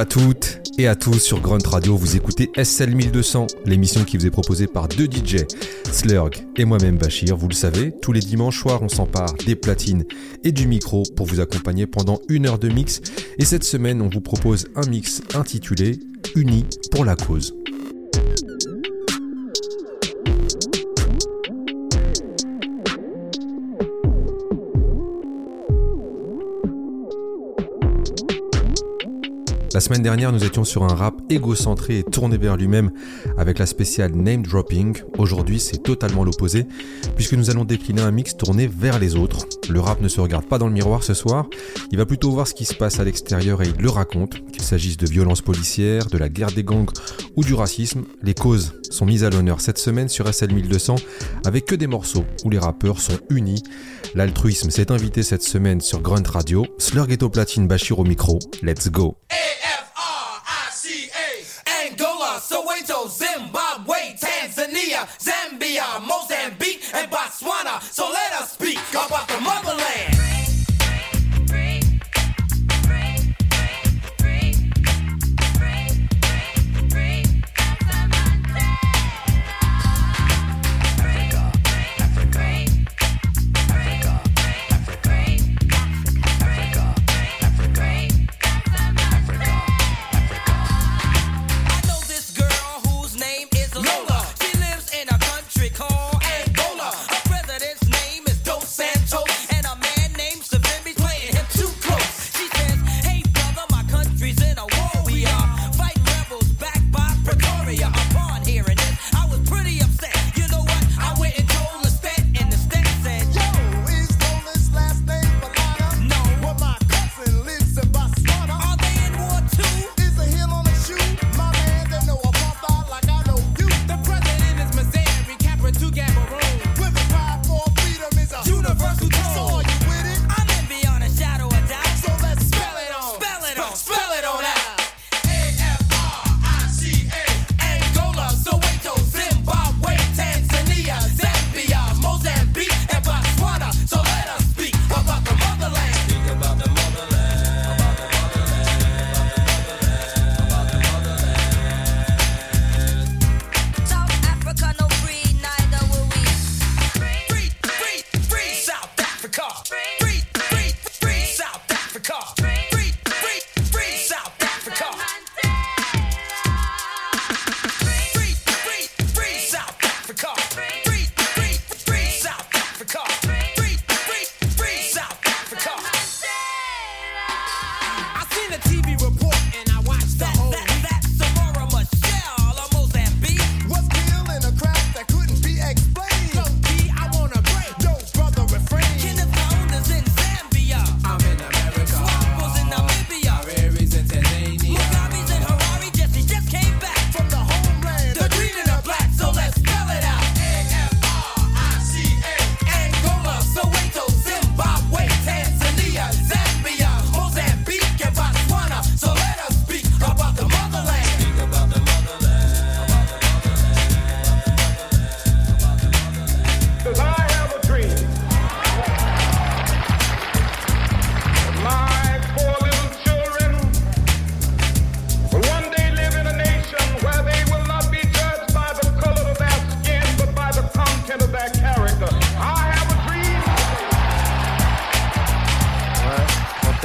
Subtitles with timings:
[0.00, 1.94] À toutes et à tous sur Grunt Radio.
[1.94, 5.44] Vous écoutez SL 1200, l'émission qui vous est proposée par deux DJ,
[5.92, 7.36] Slurg et moi-même Bachir.
[7.36, 10.06] Vous le savez, tous les dimanches soirs, on s'empare des platines
[10.42, 13.02] et du micro pour vous accompagner pendant une heure de mix.
[13.36, 15.98] Et cette semaine, on vous propose un mix intitulé
[16.34, 17.54] Unis pour la cause.
[29.72, 32.90] La semaine dernière, nous étions sur un rap égocentré et tourné vers lui-même
[33.38, 34.98] avec la spéciale Name Dropping.
[35.16, 36.66] Aujourd'hui, c'est totalement l'opposé
[37.14, 39.46] puisque nous allons décliner un mix tourné vers les autres.
[39.68, 41.46] Le rap ne se regarde pas dans le miroir ce soir,
[41.92, 44.62] il va plutôt voir ce qui se passe à l'extérieur et il le raconte, qu'il
[44.62, 46.90] s'agisse de violences policières, de la guerre des gangs
[47.36, 48.02] ou du racisme.
[48.24, 50.96] Les causes sont mises à l'honneur cette semaine sur SL 1200
[51.46, 53.62] avec que des morceaux où les rappeurs sont unis.
[54.16, 56.66] L'altruisme s'est invité cette semaine sur Grunt Radio.
[56.78, 58.40] Slurg est au platine, Bachir au micro.
[58.62, 59.16] Let's go.
[67.78, 70.09] So let us speak about the motherland.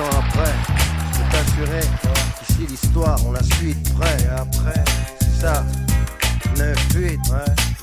[0.03, 0.53] après.
[1.13, 1.81] Je t'assurer
[2.69, 3.75] l'histoire, on la suit
[4.37, 4.83] après.
[5.19, 5.65] C'est ça,
[6.55, 7.74] 9-8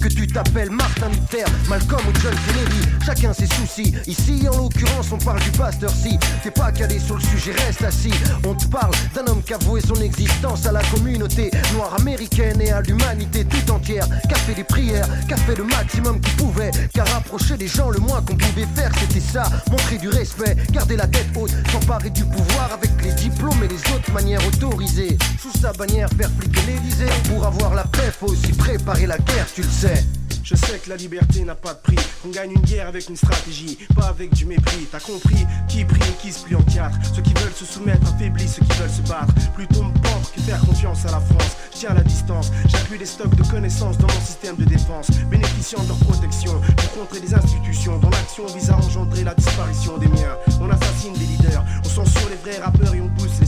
[0.00, 2.88] que tu t'appelles Martin Luther, Malcolm ou John Kennedy.
[3.04, 3.94] Chacun ses soucis.
[4.06, 5.90] Ici, en l'occurrence, on parle du pasteur.
[5.90, 8.12] Si t'es pas calé sur le sujet, reste assis.
[8.46, 12.60] On te parle d'un homme qui a voué son existence à la communauté noire américaine
[12.60, 14.06] et à l'humanité tout entière.
[14.28, 16.70] Qui a fait des prières, qui a fait le maximum qu'il pouvait.
[16.92, 19.44] Car rapprocher les gens, le moins qu'on pouvait faire, c'était ça.
[19.70, 23.94] Montrer du respect, garder la tête haute, s'emparer du pouvoir avec les diplômes et les
[23.94, 25.18] autres manières autorisées.
[25.40, 26.30] Sous sa bannière, faire
[26.66, 27.12] l'Elysée.
[27.28, 30.04] Pour avoir la paix, faut aussi préparer la guerre, tu le sais.
[30.42, 31.96] Je sais que la liberté n'a pas de prix.
[32.24, 34.86] On gagne une guerre avec une stratégie, pas avec du mépris.
[34.90, 38.06] T'as compris Qui prie et qui se plie en quatre Ceux qui veulent se soumettre
[38.12, 39.34] affaiblissent ceux qui veulent se battre.
[39.54, 41.56] Plutôt me pendre que faire confiance à la France.
[41.72, 45.88] Tiens la distance, j'appuie les stocks de connaissances dans mon système de défense, bénéficiant de
[45.88, 50.36] leur protection pour contrer des institutions dont l'action vise à engendrer la disparition des miens.
[50.60, 53.46] On assassine des leaders, on censure les vrais rappeurs et on pousse les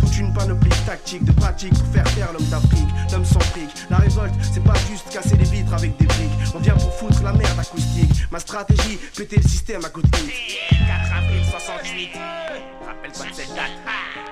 [0.00, 3.70] Toute une panoplie tactique, de pratique pour faire taire l'homme d'Afrique, l'homme centrique.
[3.88, 6.30] La révolte, c'est pas juste casser les vitres avec des briques.
[6.54, 8.10] On vient pour foutre la merde acoustique.
[8.30, 10.18] Ma stratégie, péter le système à côté.
[10.68, 12.75] 4 avril 68.
[12.86, 13.74] Rappelle-toi de cette date.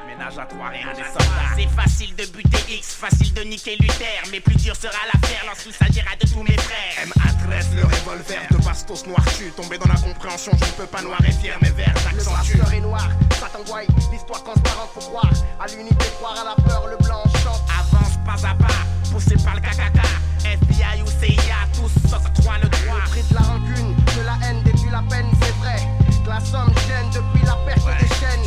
[0.07, 1.55] Ménage à trois rien des soldats.
[1.57, 4.23] C'est facile de buter X, facile de niquer Luther.
[4.31, 7.07] Mais plus dur sera l'affaire lorsqu'il s'agira de tous mes frères.
[7.07, 9.25] MA13, le revolver de Bastos noir.
[9.37, 11.93] Tu tombé dans la compréhension, je ne peux pas noir et fier mes vers.
[12.13, 13.09] Le pasteur est noir,
[13.41, 17.63] Satan White, l'histoire transparente, faut croire à l'unité, croire à la peur, le blanc chante.
[17.75, 18.81] Avance pas à pas,
[19.11, 19.99] poussé par le KKK.
[20.45, 23.01] FBI ou CIA, tous sortent-toi le droit.
[23.05, 25.83] Le prix de la rancune, de la haine, détruit la peine, c'est vrai.
[26.25, 28.04] Que la somme gêne depuis la perte.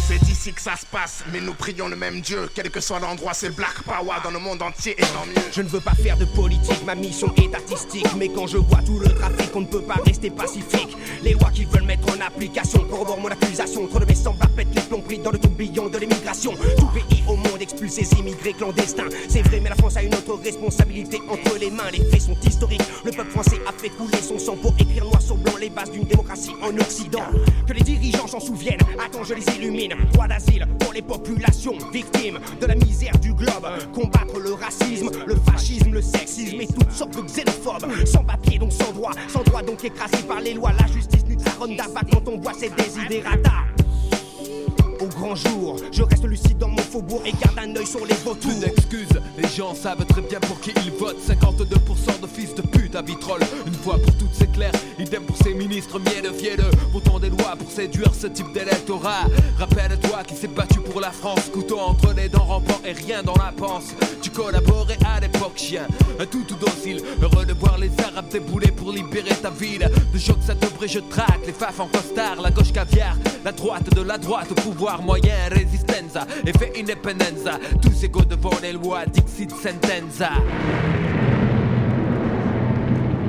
[0.07, 2.50] C'est ici que ça se passe, mais nous prions le même Dieu.
[2.56, 5.36] Quel que soit l'endroit, c'est le Black Power dans le monde entier et tant mieux.
[5.51, 8.07] Je ne veux pas faire de politique, ma mission est artistique.
[8.15, 10.95] Mais quand je vois tout le trafic, on ne peut pas rester pacifique.
[11.24, 13.86] Les lois qu'ils veulent mettre en application corroborent mon accusation.
[13.88, 16.54] Trop de mes semblables pètent les plombs pris dans le tourbillon de l'immigration.
[16.77, 19.09] Tout pays au monde expulse ses immigrés clandestins.
[19.27, 21.92] C'est vrai, mais la France a une autre responsabilité entre les mains.
[21.92, 22.83] Les faits sont historiques.
[23.04, 24.67] Le peuple français a fait couler son sang pour
[26.62, 27.26] en Occident.
[27.68, 28.80] Que les dirigeants s'en souviennent.
[29.04, 29.94] Attends, je les illumine.
[30.14, 33.68] Droit d'asile pour les populations victimes de la misère du globe.
[33.94, 38.06] Combattre le racisme, le fascisme, le sexisme et toutes sortes de xénophobes.
[38.06, 39.12] Sans papier, donc sans droit.
[39.28, 40.72] Sans droit, donc écrasé par les lois.
[40.80, 41.78] La justice nuit sa ronde
[42.12, 43.66] quand on voit ses désidératas.
[45.00, 48.16] Au grand jour, je reste lucide dans mon faubourg et garde un œil sur les
[48.16, 48.52] vautours.
[48.52, 52.64] Une excuse, les gens savent très bien pour qui ils votent 52% de fils de
[52.64, 54.72] pute à vitrolles Une fois pour toutes c'est clair,
[55.25, 59.25] pour ces ministres mielleux vielleux Votant des lois pour séduire ce type d'électorat.
[59.58, 63.36] Rappelle-toi qui s'est battu pour la France Couteau entre les dents rampant et rien dans
[63.36, 63.96] la panse.
[64.22, 65.88] Tu collaborais à l'époque chien,
[66.19, 67.02] un tout tout docile.
[67.22, 69.90] Heureux de voir les arabes débouler pour libérer ta ville.
[70.14, 72.42] De choc ça te je traque, les faf en costard.
[72.42, 78.25] La gauche caviar, la droite de la droite pouvoir moyen, resistenza, effet independenza, tous égaux
[78.25, 80.31] devant les lois, dixit sentenza.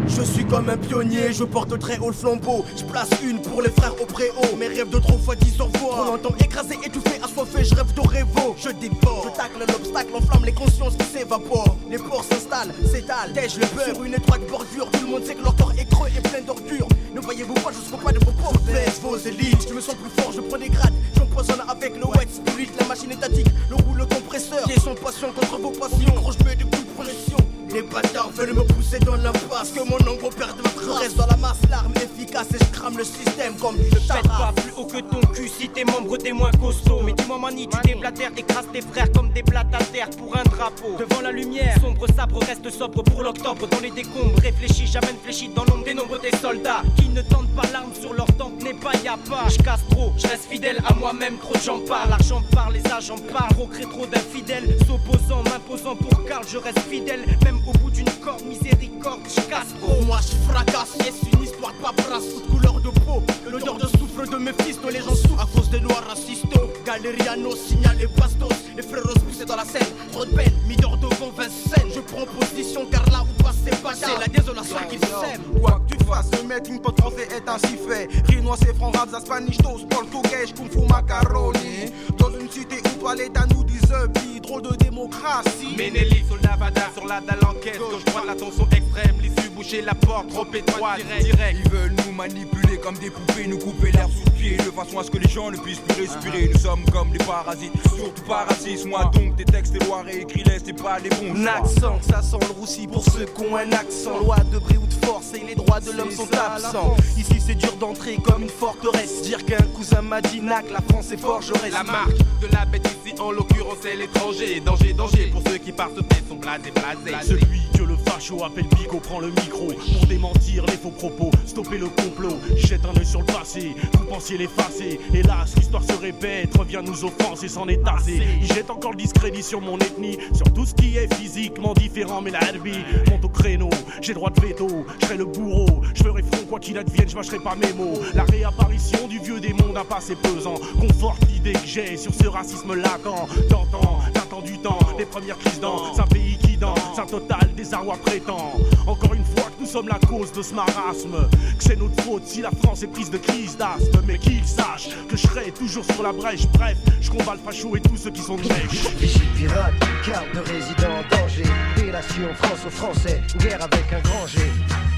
[0.08, 2.64] Je suis comme un pionnier, je porte très haut le flambeau.
[2.76, 4.56] Je place une pour les frères au préau.
[4.58, 6.10] Mes rêves de trop fois disent au revoir.
[6.10, 8.56] On entend écrasé, étouffé, assoiffé, je rêve de révo.
[8.58, 11.76] Je déborde, je tacle l'obstacle, enflamme les consciences qui s'évaporent.
[11.90, 13.94] Les porcs s'installent, s'étalent, tèche le beurre.
[13.94, 16.40] Sur une étroite bordure, tout le monde sait que leur corps est creux et plein
[16.40, 16.88] d'ordures.
[17.14, 18.60] Ne voyez-vous pas, je serai pas de vos pauvres
[19.02, 19.68] vos élites.
[19.68, 20.94] Je me sens plus fort, je prends des grades.
[21.16, 24.64] J'empoisonne avec le white spirit, la machine étatique, le rouleau compresseur.
[24.64, 26.14] Qui sont patients contre vos passions.
[26.14, 26.64] Gros, je mets de
[26.96, 27.47] pression.
[27.72, 30.98] Les bâtards veulent me pousser dans l'impasse Que mon ombre perde ma trace.
[31.00, 34.52] Reste dans la masse, l'arme efficace Et je crame le système comme une Pète pas
[34.56, 37.78] plus haut que ton cul si tes membres t'es moins costaud Mais dis-moi mani, tu
[37.86, 40.96] déblatères, écrases tes frères comme des blattes à terre pour un drapeau.
[40.98, 43.66] Devant la lumière, sombre sabre reste sobre pour l'octobre.
[43.68, 46.82] Dans les décombres, réfléchis, jamais ne fléchis dans l'ombre des nombres des soldats.
[46.96, 50.12] Qui ne tentent pas l'arme sur leur tempe n'est pas y'a pas Je casse trop,
[50.16, 52.10] je reste fidèle à moi-même, trop de gens parlent.
[52.10, 57.20] L'argent parle, les agents parlent, procrée trop d'infidèles S'opposant, m'imposant pour Karl, je reste fidèle.
[57.44, 59.72] Même au bout d'une corde, miséricorde, je casse.
[59.80, 62.24] Pour moi je fracasse, yes une histoire de paperasse.
[62.34, 65.70] Toute couleur de peau, l'odeur de souffle de mes fils Les gens souffrent à cause
[65.70, 66.44] des noirs racistes.
[66.84, 68.48] Galeriano, signal et bastos.
[68.76, 71.90] Les frères poussés dans la scène, trop de peine, mineur devant Vincennes.
[71.94, 75.60] Je prends position car là où passe c'est pas C'est la désolation qui sème.
[75.60, 78.08] Quoi que tu fasses, le melting pot français est ainsi fait.
[78.28, 81.92] Rinois, c'est franc, rap, spanish, toast, portugais, kung fu, macaroni.
[82.16, 83.78] Dans une cité où pas l'État nous dit
[84.14, 85.74] puis trop de démocratie.
[85.76, 87.78] Ménélique sur le Navada, sur la dalle enquête.
[87.78, 91.58] Gauche droite la tension extrême, l'issue boucher la porte Trop étroite, direct.
[91.64, 94.56] Ils veulent nous manipuler comme des poupées Nous couper l'air sous le pied.
[94.56, 96.50] De façon à ce que les gens ne puissent plus respirer.
[96.52, 100.58] Nous sommes comme des parasites, surtout pas racistes Moi donc tes textes, tes lois réécris-les,
[100.64, 103.72] c'est pas les bons Un accent, ça sent le roussi pour ceux qui ont un
[103.72, 104.18] accent.
[104.18, 106.96] Loi de bris ou de force et les droits de l'homme sont absents.
[107.16, 109.22] Ici c'est dur d'entrer comme une forteresse.
[109.22, 111.72] Dire qu'un cousin m'a dit nac, la France est forgeresse.
[111.72, 114.60] La marque de la bête ici en l'occurrence c'est l'étranger.
[114.60, 116.72] Danger, danger pour ceux qui partent tête sont blasés,
[117.04, 119.66] blasés Celui que le facho appelle Bigo prend le micro.
[119.66, 122.36] Pour démentir les faux propos, stopper le complot.
[122.56, 127.04] Jette un œil sur le passé, vous pensiez l'effacer Hélas, l'histoire se répète, revient nous
[127.04, 130.74] offenser, s'en est assez Il jette encore le discrédit sur mon ethnie Sur tout ce
[130.74, 132.20] qui est physiquement différent.
[132.20, 132.68] Mais la herbe
[133.10, 134.68] monte au créneau, j'ai droit de veto
[135.00, 138.00] Je serai le bourreau, je ferai front quoi qu'il advienne Je mâcherai pas mes mots,
[138.14, 142.74] la réapparition du vieux démon d'un passé pesant Conforte l'idée que j'ai sur ce racisme
[142.74, 143.48] latent.
[143.48, 144.00] T'entends,
[144.42, 148.52] du temps, les premières crises dans un pays qui danse, un total désarroi prétend.
[148.86, 151.28] Encore une fois que nous sommes la cause de ce marasme.
[151.58, 154.02] Que c'est notre faute si la France est prise de crise d'asthme.
[154.06, 156.46] Mais qu'ils sachent que je serai toujours sur la brèche.
[156.54, 158.88] Bref, je combats le facho et tous ceux qui sont de mèche.
[158.98, 161.44] Vigile pirate, carte de résident en danger.
[161.76, 164.38] Délation France aux Français, guerre avec un grand G.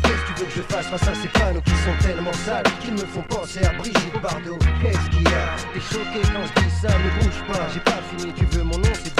[0.02, 2.64] Qu'est-ce que tu veux que je fasse face à ces panneaux qui sont tellement sales
[2.80, 4.58] qu'ils me font penser à Brigitte Bardot?
[4.82, 5.56] Qu'est-ce qu'il y a?
[5.72, 7.68] T'es choqué quand je dis ça, ne bouge pas.
[7.72, 9.14] J'ai pas fini, tu veux mon nom, c'est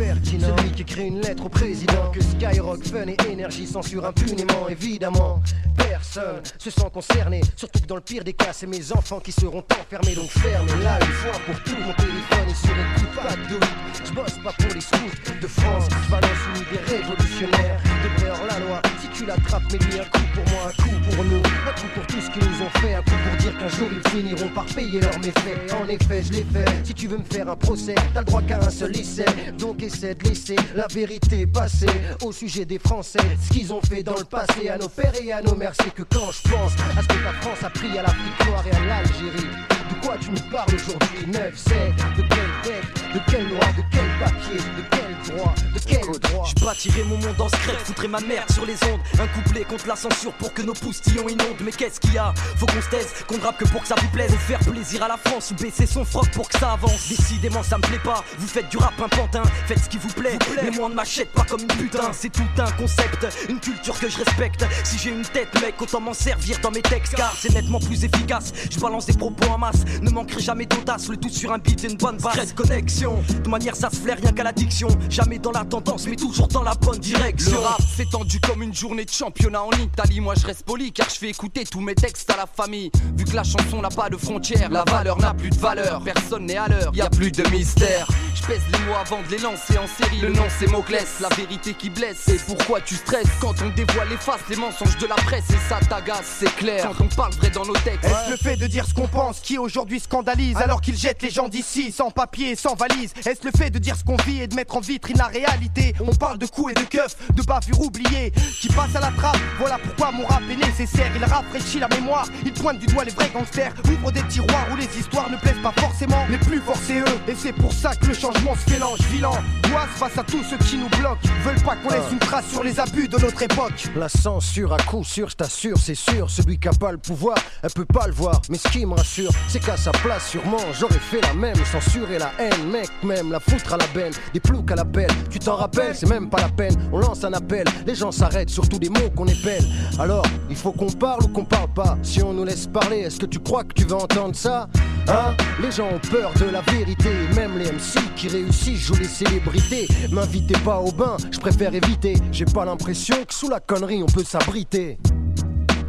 [0.00, 0.56] Dauphin, impertinent.
[0.56, 5.42] Celui qui écrit une lettre au président que Skyrock, Fun et Énergie censurent impunément, évidemment.
[5.76, 9.32] Personne se sent concerné, surtout que dans le pire des cas, c'est mes enfants qui
[9.32, 11.80] seront enfermés, donc ferme là une fois pour tout.
[11.80, 13.68] Mon téléphone est sur écoute, pas de doute.
[14.04, 17.80] Je bosse pas pour les scouts de France, balance une idée révolutionnaire.
[18.02, 18.82] De peur la loi,
[19.20, 22.20] tu l'attrapes, mets-lui un coup pour moi, un coup pour nous, un coup pour tout
[22.20, 25.00] ce qu'ils nous ont fait, un coup pour dire qu'un jour ils finiront par payer
[25.00, 25.74] leurs méfaits.
[25.80, 26.64] En effet, je l'ai fait.
[26.84, 29.26] Si tu veux me faire un procès, t'as le droit qu'à un seul essai.
[29.58, 31.90] Donc essaie de laisser la vérité passer
[32.22, 33.20] au sujet des Français.
[33.42, 35.92] Ce qu'ils ont fait dans le passé à nos pères et à nos mères, c'est
[35.92, 38.76] que quand je pense à ce que la France a pris à l'Afrique noire et
[38.76, 39.50] à l'Algérie,
[39.90, 41.74] de quoi tu me parles aujourd'hui 9, 7,
[42.16, 46.44] de quel texte, de quelle loi, de quel papier, de quel droit, de quel droit
[46.46, 49.00] Je bâtirai mon monde en secret, foutrai ma mère sur les ondes.
[49.20, 51.60] Un couplet contre la censure pour que nos poustillons inondent.
[51.64, 52.32] Mais qu'est-ce qu'il y a?
[52.56, 54.30] Faut qu'on se taise, qu'on rappe que pour que ça vous plaise.
[54.46, 57.08] Faire plaisir à la France ou baisser son froc pour que ça avance.
[57.08, 58.22] Décidément, ça me plaît pas.
[58.38, 60.38] Vous faites du rap un pantin, faites ce qui vous plaît.
[60.62, 62.12] Mais moi, on ne m'achète pas comme une putain.
[62.12, 64.64] C'est tout un concept, une culture que je respecte.
[64.84, 67.14] Si j'ai une tête, mec, autant m'en servir dans mes textes.
[67.16, 68.52] Car c'est nettement plus efficace.
[68.70, 71.08] Je balance des propos en masse, ne manquerai jamais d'audace.
[71.08, 72.52] Le tout sur un beat et une bonne base.
[72.52, 72.99] connexion.
[73.00, 74.88] De manière, ça se flaire rien qu'à l'addiction.
[75.08, 77.52] Jamais dans la tendance, mais toujours dans la bonne direction.
[77.52, 80.20] Le rap s'est tendu comme une journée de championnat en Italie.
[80.20, 82.90] Moi je reste poli car je fais écouter tous mes textes à la famille.
[83.16, 86.02] Vu que la chanson n'a pas de frontières, la valeur n'a plus de valeur.
[86.04, 88.06] Personne n'est à l'heure, y a plus de mystère.
[88.34, 90.20] Je pèse les mots avant de les lancer en série.
[90.20, 92.28] Le nom c'est Moclès, la vérité qui blesse.
[92.28, 95.68] Et pourquoi tu stresses quand on dévoile les faces, les mensonges de la presse et
[95.70, 96.86] ça t'agace, c'est clair.
[96.86, 98.04] Quand on parle vrai dans nos textes.
[98.04, 101.30] Est-ce le fait de dire ce qu'on pense qui aujourd'hui scandalise alors qu'il jette les
[101.30, 102.89] gens d'ici sans papier, sans valise
[103.26, 105.94] Est-ce le fait de dire ce qu'on vit et de mettre en vitrine la réalité?
[106.00, 109.38] On parle de coups et de keufs, de bavures oubliées qui passent à la trappe.
[109.58, 111.10] Voilà pourquoi mon rap est nécessaire.
[111.14, 113.72] Il rafraîchit la mémoire, il pointe du doigt les vrais gangsters.
[113.84, 117.18] Ouvre des tiroirs où les histoires ne plaisent pas forcément, mais plus forcés eux.
[117.28, 119.30] Et c'est pour ça que le changement se mélange vilain.
[119.62, 122.64] Doise face à tous ceux qui nous bloquent, veulent pas qu'on laisse une trace sur
[122.64, 123.88] les abus de notre époque.
[123.96, 126.28] La censure à coup sûr, je t'assure, c'est sûr.
[126.30, 128.40] Celui qui a pas le pouvoir, elle peut pas le voir.
[128.48, 131.56] Mais ce qui me rassure, c'est qu'à sa place, sûrement, j'aurais fait la même.
[131.70, 132.70] Censurer la haine,
[133.02, 134.12] même la foutre à la benne.
[134.32, 136.74] Des ploucs à l'appel, tu t'en rappelles, c'est même pas la peine.
[136.92, 139.64] On lance un appel, les gens s'arrêtent, surtout des mots qu'on épelle.
[139.98, 141.98] Alors, il faut qu'on parle ou qu'on parle pas.
[142.02, 144.68] Si on nous laisse parler, est-ce que tu crois que tu vas entendre ça
[145.08, 145.34] Hein?
[145.62, 147.10] Les gens ont peur de la vérité.
[147.34, 149.88] Même les MC qui réussissent jouent les célébrités.
[150.10, 152.14] M'invitez pas au bain, je préfère éviter.
[152.32, 154.98] J'ai pas l'impression que sous la connerie on peut s'abriter.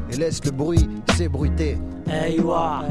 [0.09, 1.77] Et laisse le bruit s'ébruiter.
[2.11, 2.83] Hey wa,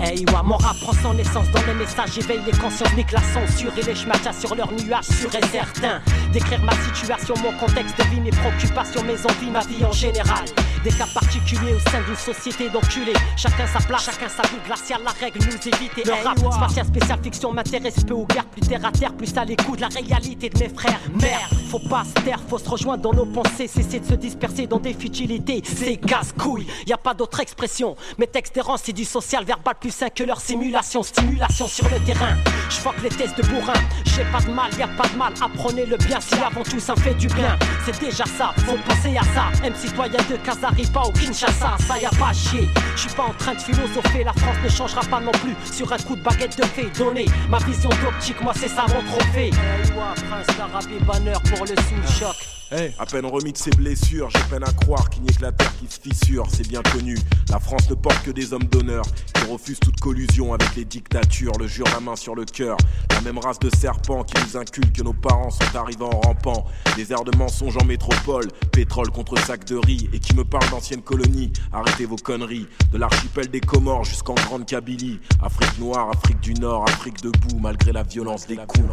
[0.00, 3.20] hey wa, mon rap prend son essence dans les messages, éveille les consciences, nique la
[3.20, 6.00] censure et les schmachas sur leur nuage, sûr et certain.
[6.32, 10.46] D'écrire ma situation, mon contexte de vie, mes préoccupations, mes envies, ma vie en général.
[10.84, 13.12] Des cas particuliers au sein d'une société d'enculés.
[13.36, 15.98] Chacun sa place, chacun sa vie glaciale, la règle nous évite.
[15.98, 19.36] Et le rap, spatial, spécial fiction m'intéresse peu au gars, plus terre à terre, plus
[19.36, 20.98] à l'écoute de la réalité de mes frères.
[21.20, 24.66] Merde, faut pas se taire, faut se rejoindre dans nos pensées, cesser de se disperser
[24.66, 25.62] dans des futilités.
[25.62, 27.94] C'est casse-couille, y a pas d'autre expression.
[28.18, 31.02] Mes textes errants, c'est du social verbal plus sain que leur simulation.
[31.02, 32.36] Stimulation sur le terrain.
[32.70, 33.80] Je que les tests de bourrin.
[34.04, 35.32] J'ai pas de mal, y a pas de mal.
[35.40, 37.58] Apprenez le bien si avant tout ça fait du bien.
[37.84, 39.44] C'est déjà ça, faut penser à ça.
[39.62, 42.68] Même citoyen de Casaripa ou Kinshasa, ça y a pas à chier.
[42.94, 45.56] Je suis pas en train de philosopher, la France ne changera pas non plus.
[45.72, 49.02] Sur un coup de baguette de fée, donner ma vision d'optique, moi c'est ça mon
[49.10, 49.50] trophée.
[49.50, 52.61] Hey, moi, prince d'Arabie, banner pour le sous-choc.
[52.74, 55.42] Hey, à peine remis de ses blessures, j'ai peine à croire qu'il n'y ait que
[55.42, 57.18] la terre qui se fissure, c'est bien connu.
[57.50, 61.52] La France ne porte que des hommes d'honneur, qui refusent toute collusion avec les dictatures,
[61.60, 62.78] le jure la main sur le cœur.
[63.10, 66.64] La même race de serpents qui nous inculque que nos parents sont arrivés en rampant.
[66.96, 70.70] Des airs de mensonges en métropole, pétrole contre sac de riz, et qui me parlent
[70.70, 71.52] d'anciennes colonies.
[71.74, 75.20] Arrêtez vos conneries, de l'archipel des Comores jusqu'en Grande Kabylie.
[75.42, 78.88] Afrique noire, Afrique du Nord, Afrique debout, malgré la violence des coups.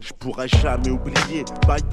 [0.00, 1.44] Je pourrais jamais oublier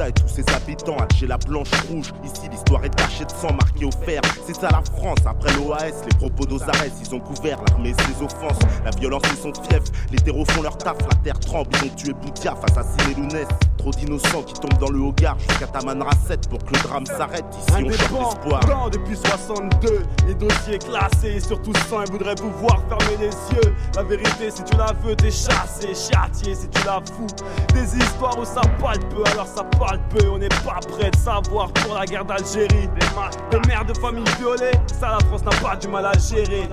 [0.06, 0.96] Et tous ses habitants.
[0.98, 2.14] Alger la blanche rouge.
[2.24, 4.22] Ici, l'histoire est tachée de sang marqué au fer.
[4.46, 5.20] C'est ça la France.
[5.26, 8.60] Après l'OAS, les propos d'Ozares, ils ont couvert l'armée ses offenses.
[8.86, 9.82] La violence et son fief.
[10.12, 10.98] Les terreaux font leur taf.
[11.02, 11.70] La terre tremble.
[11.84, 13.48] Ils ont tué Boutiaf, assassiné Lounès.
[13.78, 17.46] Trop d'innocents qui tombent dans le Hogar jusqu'à Taman Rasset pour que le drame s'arrête.
[17.60, 18.60] Ici, on cherche l'espoir.
[18.66, 21.40] Blanc depuis 62, les dossiers classés.
[21.40, 23.74] Sur tout sang, ils voudraient pouvoir fermer les yeux.
[23.96, 27.28] La vérité, si tu la veux, t'es chassé, châtié si tu la fous.
[27.74, 30.30] Des histoires où ça parle peu, alors ça parle peu.
[30.30, 32.90] On n'est pas prêt de savoir pour la guerre d'Algérie.
[33.52, 36.70] De mères de famille violées, ça la France n'a pas du mal à gérer.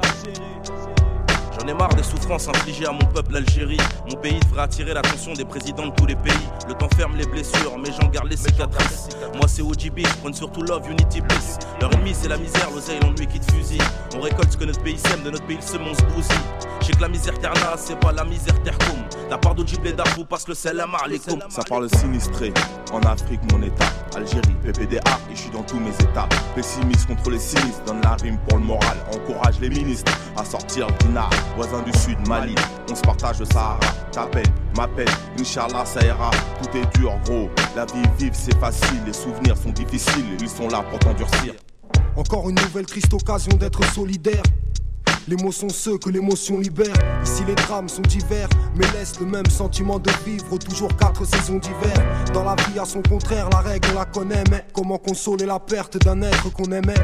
[1.56, 3.78] J'en ai marre des souffrances infligées à mon peuple Algérie.
[4.10, 6.32] Mon pays devrait attirer l'attention des présidents de tous les pays.
[6.68, 9.08] Le temps ferme les blessures, mais j'en garde les cicatrices.
[9.34, 11.58] Moi c'est OGB, je prône surtout love, unity, bliss.
[11.80, 13.82] Leur ennemi c'est la misère, l'oseille, l'ennui qui te fusille.
[14.16, 16.36] On récolte ce que notre pays sème, de notre pays le semence bousille.
[16.80, 18.98] J'ai que la misère terna, c'est pas la misère tercom.
[19.30, 22.52] La part d'Ojib et vous passe le sel à les Ça parle sinistré,
[22.92, 23.86] en Afrique mon état.
[24.14, 25.00] Algérie, PPDA,
[25.30, 26.28] et je suis dans tous mes états.
[26.54, 28.96] Pessimiste contre les sinistres, donne la rime pour le moral.
[29.14, 31.30] Encourage les ministres à sortir du nard.
[31.56, 32.54] Voisin du sud, Mali,
[32.90, 33.80] on se partage le Sahara.
[34.12, 36.30] Ta peine, ma peine, Inch'Allah ça ira.
[36.62, 37.48] Tout est dur, gros.
[37.74, 39.02] La vie vive, c'est facile.
[39.06, 41.54] Les souvenirs sont difficiles, ils sont là pour t'endurcir.
[42.16, 44.42] Encore une nouvelle triste occasion d'être solidaire.
[45.26, 46.94] Les mots sont ceux que l'émotion libère.
[47.24, 50.58] Ici les drames sont divers, mais laissent le même sentiment de vivre.
[50.58, 51.96] Toujours quatre saisons d'hiver.
[52.34, 55.58] Dans la vie, à son contraire, la règle on la connaît, mais comment consoler la
[55.58, 56.94] perte d'un être qu'on aimait?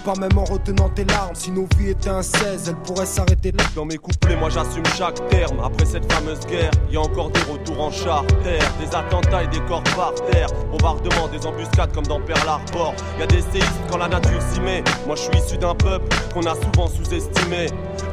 [0.00, 1.34] Pas même en retenant tes larmes.
[1.34, 3.64] Si nos vies étaient un 16, elles pourraient s'arrêter là.
[3.74, 5.60] Dans mes couplets, moi j'assume chaque terme.
[5.62, 8.58] Après cette fameuse guerre, y a encore des retours en charter.
[8.80, 10.48] Des attentats et des corps par terre.
[10.70, 12.94] Bombardement, des embuscades comme dans Pearl Harbor.
[13.18, 14.82] Y a des séismes quand la nature s'y met.
[15.06, 17.66] Moi je suis issu d'un peuple qu'on a souvent sous-estimé.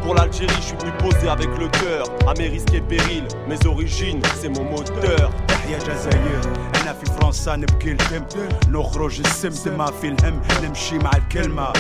[0.03, 2.06] Pour l'Algérie, je suis venu poser avec le cœur.
[2.27, 5.32] À mes risques et périls, mes origines, c'est mon moteur.
[5.71, 6.41] يا جزاير
[6.83, 8.25] انا في فرنسا نبكي الدم
[8.69, 11.73] نخرج السم ما في الهم نمشي مع الكلمه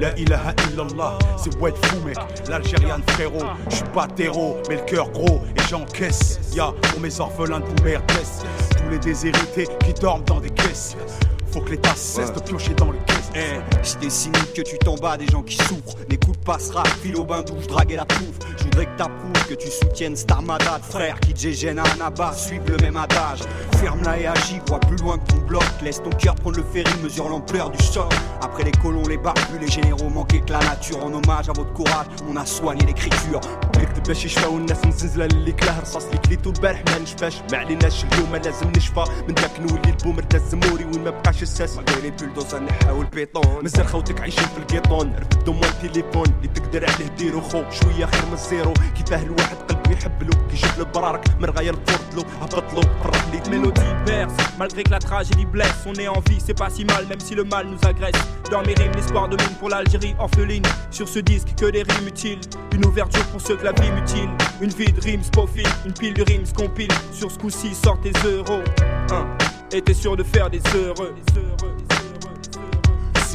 [0.00, 2.16] La ilaha illallah, c'est White fou mec,
[2.48, 3.44] l'Algérien frérot.
[3.68, 6.40] Je suis pas terreau, mais le cœur gros et j'encaisse.
[6.54, 8.10] Ya pour mes orphelins de Boumertes,
[8.78, 10.96] tous les déshérités qui dorment dans des caisses.
[11.52, 13.30] Faut que l'État cesse de piocher dans les caisses.
[13.34, 15.96] Eh, j'étais cynique que tu tombes à des gens qui souffrent.
[16.08, 18.38] Mes coups de passera, fil au bain douche, draguer la pouffe.
[18.74, 22.06] Je voudrais que t'approuves, que tu soutiennes cette armada de frères qui te à un
[22.06, 23.40] abat, suivent le même adage.
[23.76, 25.64] Ferme-la et agis, vois plus loin que ton bloc.
[25.82, 28.12] Laisse ton cœur prendre le ferry, mesure l'ampleur du choc.
[28.42, 31.04] Après les colons, les barbus, les généraux manquaient que la nature.
[31.04, 33.40] En hommage à votre courage, on a soigné l'écriture.
[34.10, 38.36] باش يشفاو الناس مزنزله اللي كلاه رصاص اللي كليتو البارح ما نشفاش ما عليناش اليوم
[38.36, 43.04] لازم نشفى من داك نولي البومر دا الزموري وين ما بقاش الساس دايري بلدوزا نحاول
[43.04, 48.06] البيطون مازال خوتك عايشين في الكيطون رفدو موان تليفون اللي تقدر عليه ديرو خو شويه
[48.06, 53.28] خير من الزيرو كيفاه الواحد قلبو يحبلو كيجيب له برارك من غاير الفورتلو هبطلو فرح
[53.32, 56.84] لي Mélodie verse, malgré que la tragédie blesse, on est en vie, c'est pas si
[56.84, 58.14] mal, même si le mal nous agresse.
[58.48, 60.62] Dans mes rimes, l'espoir de mine pour l'Algérie orpheline.
[60.92, 62.38] Sur ce disque, que des rimes utiles.
[62.72, 64.30] Une ouverture pour ceux que la vie mutile.
[64.60, 66.92] Une vie de rimes profile, une pile de rimes compile.
[67.12, 68.62] Sur ce coup-ci, sort tes euros.
[69.10, 69.26] Hein.
[69.72, 71.14] Et t'es sûr de faire des heureux.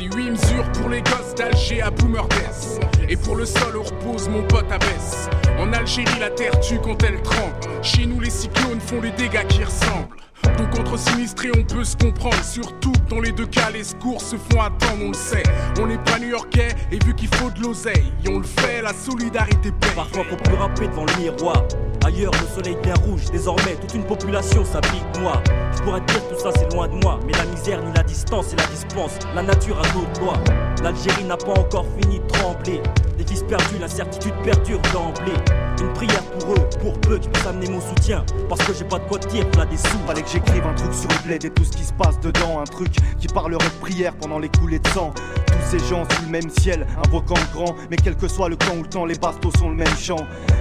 [0.01, 2.81] Si 8 mesures pour les gosses d'Alger à Boomerdès.
[3.11, 5.29] Et pour le sol, on repose mon pote à baisse.
[5.59, 7.53] En Algérie, la terre tue quand elle tremble.
[7.83, 10.17] Chez nous, les cyclones font les dégâts qui ressemblent.
[10.57, 14.37] Donc entre sinistrés on peut se comprendre Surtout dans les deux cas les secours se
[14.37, 15.43] font attendre on le sait
[15.79, 19.71] On n'est pas new-yorkais et vu qu'il faut de l'oseille on le fait la solidarité
[19.71, 21.63] paye Parfois faut plus rapper devant le miroir
[22.05, 25.43] Ailleurs le soleil devient rouge Désormais toute une population s'habille moi.
[25.77, 27.21] Je pourrais te dire tout ça c'est loin de moi.
[27.27, 29.19] Mais la misère ni la distance et la dispense.
[29.35, 30.39] La nature a d'autres lois
[30.83, 32.83] L'Algérie n'a pas encore fini de trembler
[33.21, 35.37] Des fils perdus, l'incertitude perdure d'emblée.
[35.79, 38.25] Une prière pour eux, pour peu tu peux amener mon soutien.
[38.49, 39.99] Parce que j'ai pas de quoi te dire, là des sous.
[40.07, 42.61] Fallait que j'écrive un truc sur le bled et tout ce qui se passe dedans.
[42.61, 45.13] Un truc qui parlerait de prière pendant les coulées de sang.
[45.47, 47.75] Tous ces gens sous le même ciel, invoquant le grand.
[47.91, 50.17] Mais quel que soit le camp ou le temps, les bastos sont le même chant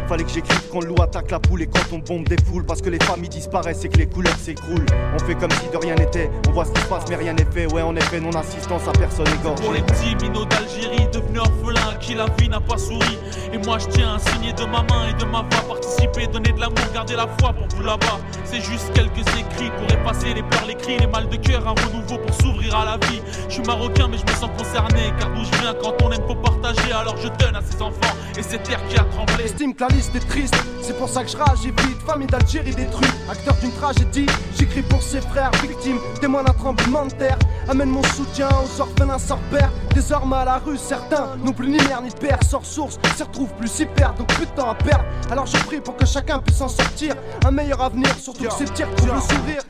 [0.10, 2.66] Fallait que j'écrive quand le loup attaque la poule et quand on bombe des foules.
[2.66, 4.86] Parce que les familles disparaissent et que les couleurs s'écroulent.
[5.16, 7.34] On fait comme si de rien n'était, on voit ce qui se passe mais rien
[7.34, 7.72] n'est fait.
[7.72, 11.96] Ouais en effet non assistance à personne égorgée Pour les petits minots d'Algérie devenus orphelins
[12.02, 13.18] qui la vie n'a pas souri.
[13.54, 16.52] Et moi je tiens à signer de ma main et de ma voix Participer, donner
[16.52, 18.20] de l'amour, garder la foi pour vous là-bas.
[18.44, 21.76] C'est juste quelques écrits pour effacer les pleurs, les cris, les mal de cœur Un
[21.82, 23.22] renouveau pour s'ouvrir à la vie.
[23.48, 26.26] Je suis marocain mais je me sens concerné Car d'où je viens quand on aime
[26.28, 26.92] faut partager.
[26.92, 29.46] Alors je donne à ses enfants et cette terre qui a tremblé.
[29.46, 32.28] Estime que la liste est triste, c'est pour ça que je rage et vite Famille
[32.28, 34.26] d'Algérie détruite, acteur d'une tragédie.
[34.58, 39.20] J'écris pour ses frères victimes, témoins d'un tremblement de terre Amène mon soutien aux orphelins
[39.20, 39.72] sans père.
[39.94, 43.54] Désormais à la rue, certains n'ont plus ni mère ni père Sort source, s'y retrouvent
[43.54, 46.40] plus si perdent Donc plus de temps à perdre, alors je prie pour que chacun
[46.40, 47.16] puisse en sortir.
[47.46, 49.62] Un meilleur avenir, surtout que ces tirs trouvent le sourire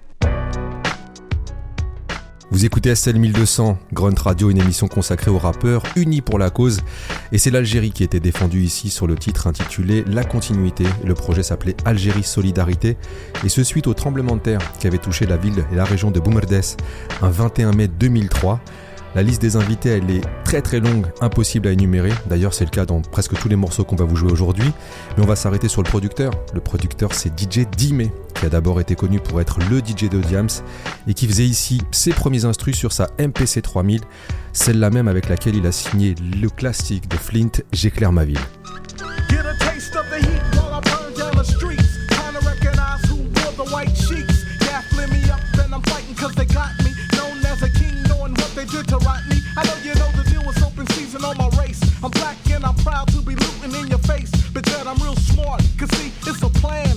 [2.52, 6.82] Vous écoutez SL 1200, Grunt Radio, une émission consacrée aux rappeurs unis pour la cause.
[7.32, 10.84] Et c'est l'Algérie qui était défendue ici sur le titre intitulé La continuité.
[11.06, 12.98] Le projet s'appelait Algérie Solidarité.
[13.44, 16.10] Et ce suite au tremblement de terre qui avait touché la ville et la région
[16.10, 16.76] de Boumerdès
[17.22, 18.60] un 21 mai 2003.
[19.16, 22.12] La liste des invités, elle est très très longue, impossible à énumérer.
[22.28, 24.72] D'ailleurs, c'est le cas dans presque tous les morceaux qu'on va vous jouer aujourd'hui.
[25.18, 26.32] Mais on va s'arrêter sur le producteur.
[26.54, 30.22] Le producteur, c'est DJ Dime, qui a d'abord été connu pour être le DJ de
[30.22, 30.50] Diams
[31.08, 34.02] et qui faisait ici ses premiers instrus sur sa MPC 3000,
[34.54, 38.40] celle-là même avec laquelle il a signé le classique de Flint, J'éclaire ma ville.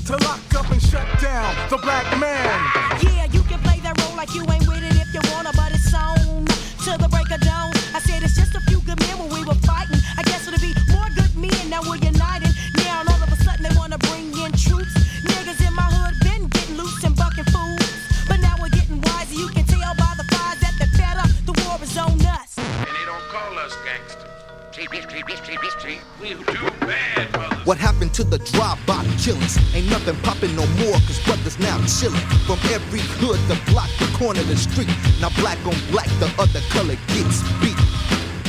[0.07, 2.59] to lock up and shut down the black man.
[3.03, 5.71] Yeah, you can play that role like you ain't with it if you wanna, but
[5.71, 6.43] it's on
[6.83, 7.71] to the break of dawn.
[7.95, 10.03] I said it's just a few good men when we were fighting.
[10.19, 12.51] I guess it'll be more good men now we're united.
[12.83, 14.91] Now and all of a sudden they wanna bring in troops.
[15.23, 17.87] Niggas in my hood been getting loose and bucking fools,
[18.27, 19.39] but now we're getting wiser.
[19.39, 21.31] You can tell by the fires that they're fed up.
[21.47, 22.59] The war is on us.
[22.59, 24.27] And they don't call us gangsters.
[26.19, 26.72] We do.
[27.73, 29.57] What happened to the drive-by killings?
[29.75, 32.21] Ain't nothing popping no more, cause brothers now chillin'.
[32.45, 34.93] From every hood, the block, the corner, the street.
[35.23, 37.81] Now black on black, the other color gets beat.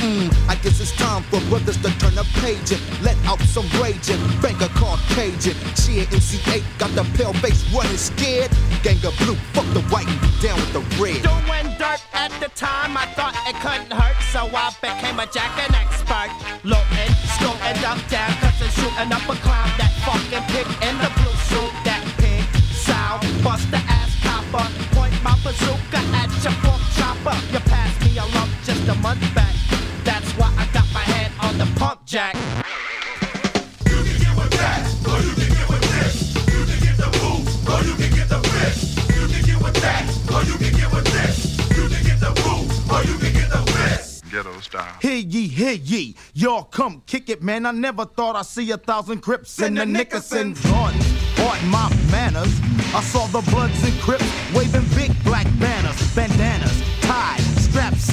[0.04, 3.64] Mm, I guess it's time for brothers to turn a page and let out some
[3.80, 5.56] rage and bang a Caucasian.
[5.72, 8.52] Cheer MC8 got the pale face running scared.
[8.82, 11.24] Gang of blue, fuck the white and down with the red.
[11.24, 15.56] Doing dirt at the time, I thought it couldn't hurt, so I became a jack
[15.64, 16.28] and expert.
[16.68, 18.33] Looting, scooting up down,
[18.96, 19.43] and I'm a
[45.54, 47.64] Hear ye, y'all come kick it, man.
[47.64, 50.60] I never thought I'd see a thousand Crips in the Nickersons.
[50.64, 50.92] Run,
[51.46, 52.52] art my manners.
[52.92, 57.43] I saw the Bloods and Crips waving big black banners, bandanas, straps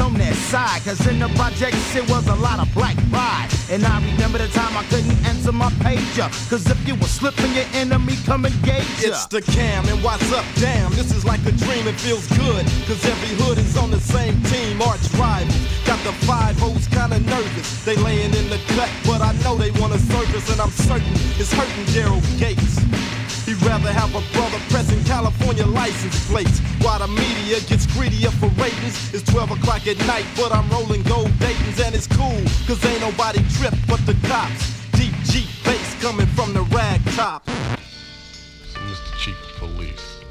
[0.02, 0.82] on their side.
[0.84, 3.50] Cause in the projects it was a lot of black pride.
[3.70, 6.28] And I remember the time I couldn't answer my pager.
[6.50, 9.10] Cause if you were slipping, your enemy come engage ya.
[9.10, 10.92] It's the cam and what's up, damn.
[10.92, 12.66] This is like a dream, it feels good.
[12.88, 15.56] Cause every hood is on the same team, arch rivals.
[15.86, 17.86] Got the five hoes kinda nervous.
[17.86, 21.54] They laying in the cut, but I know they wanna service, and I'm certain it's
[21.54, 23.21] hurting Daryl Gates.
[23.63, 29.13] Rather have a brother pressing California license plates while the media gets greedier for ratings.
[29.13, 33.02] It's 12 o'clock at night, but I'm rolling gold Dayton's and it's cool, cause ain't
[33.02, 34.82] nobody tripped but the cops.
[34.93, 37.45] Deep G bass coming from the rag top.
[37.45, 39.17] Mr.
[39.19, 40.21] Chief of Police,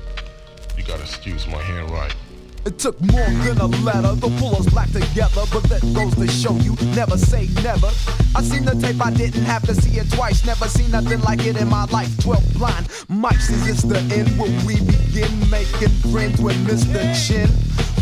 [0.76, 2.29] you gotta excuse my handwriting.
[2.66, 6.28] It took more than a letter to pull us back together, but that goes to
[6.28, 7.88] show you never say never.
[8.36, 10.44] I seen the tape, I didn't have to see it twice.
[10.44, 12.14] Never seen nothing like it in my life.
[12.18, 17.00] 12 blind mics, is this the end when we begin making friends with Mr.
[17.26, 17.48] Chin?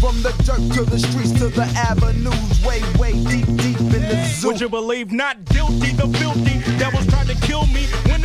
[0.00, 4.24] From the dirt to the streets to the avenues, way, way deep, deep in the
[4.26, 4.48] zoo.
[4.48, 7.86] Would you believe not guilty, the filthy devils tried to kill me?
[8.06, 8.17] When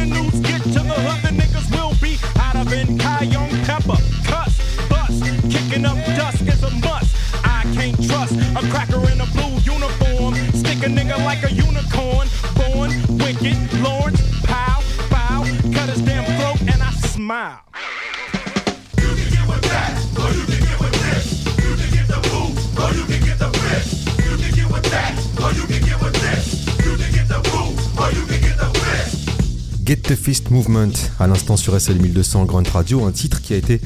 [30.16, 33.82] Fist Movement, à l'instant sur SL 1200 Grand Radio, un titre qui a été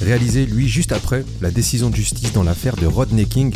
[0.00, 3.54] réalisé lui juste après la décision de justice dans l'affaire de Rodney King.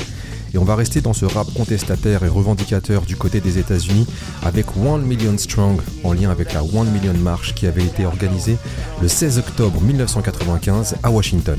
[0.55, 4.07] Et on va rester dans ce rap contestataire et revendicateur du côté des États-Unis
[4.43, 8.57] avec One Million Strong en lien avec la One Million March qui avait été organisée
[9.03, 11.59] le 16 octobre 1995 à Washington.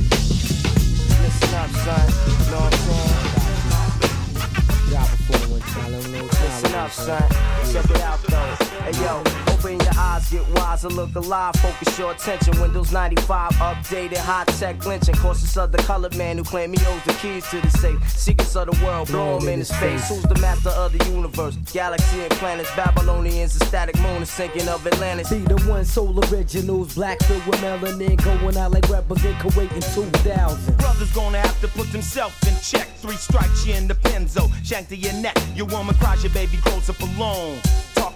[10.81, 12.59] Get look alive, focus your attention.
[12.61, 15.15] Windows 95, updated, high tech lynching.
[15.15, 18.09] Cautious of the colored man who claim he owes the keys to the safe.
[18.09, 20.07] Secrets of the world, blow him in his face.
[20.09, 21.55] Who's the master of the universe?
[21.73, 25.29] Galaxy and planets, Babylonians, a static moon, the sinking of Atlantis.
[25.29, 29.71] Be the one soul originals, black filled with melanin, going out like rappers in Kuwait
[29.73, 30.77] in 2000.
[30.77, 32.87] Brother's gonna have to put themselves in check.
[32.97, 34.51] Three strikes, you in the penzo.
[34.63, 35.37] Shank to your neck.
[35.55, 37.59] Your woman cries, your baby grows up alone.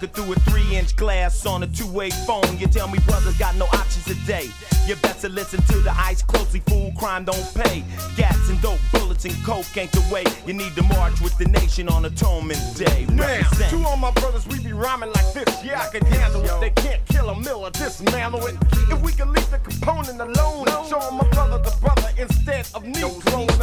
[0.02, 2.58] Through a three inch glass on a two way phone.
[2.58, 4.48] You tell me brothers got no options today.
[4.86, 6.92] You better listen to the ice closely, fool.
[6.98, 7.84] Crime don't pay.
[8.16, 10.24] Gats and dope, bullets and coke ain't the way.
[10.46, 13.06] You need to march with the nation on Atonement Day.
[13.06, 13.70] Man, Represent.
[13.70, 15.64] two of my brothers, we be rhyming like this.
[15.64, 16.60] Yeah, I can handle it.
[16.60, 18.56] They can't kill a mill or dismantle it.
[18.90, 22.82] If we can leave the component alone, show my brother the brother instead of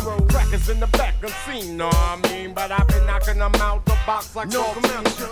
[0.10, 1.78] them crackers in the back unseen.
[1.78, 2.54] Know what I mean?
[2.54, 4.64] But I've been knocking them out the box like no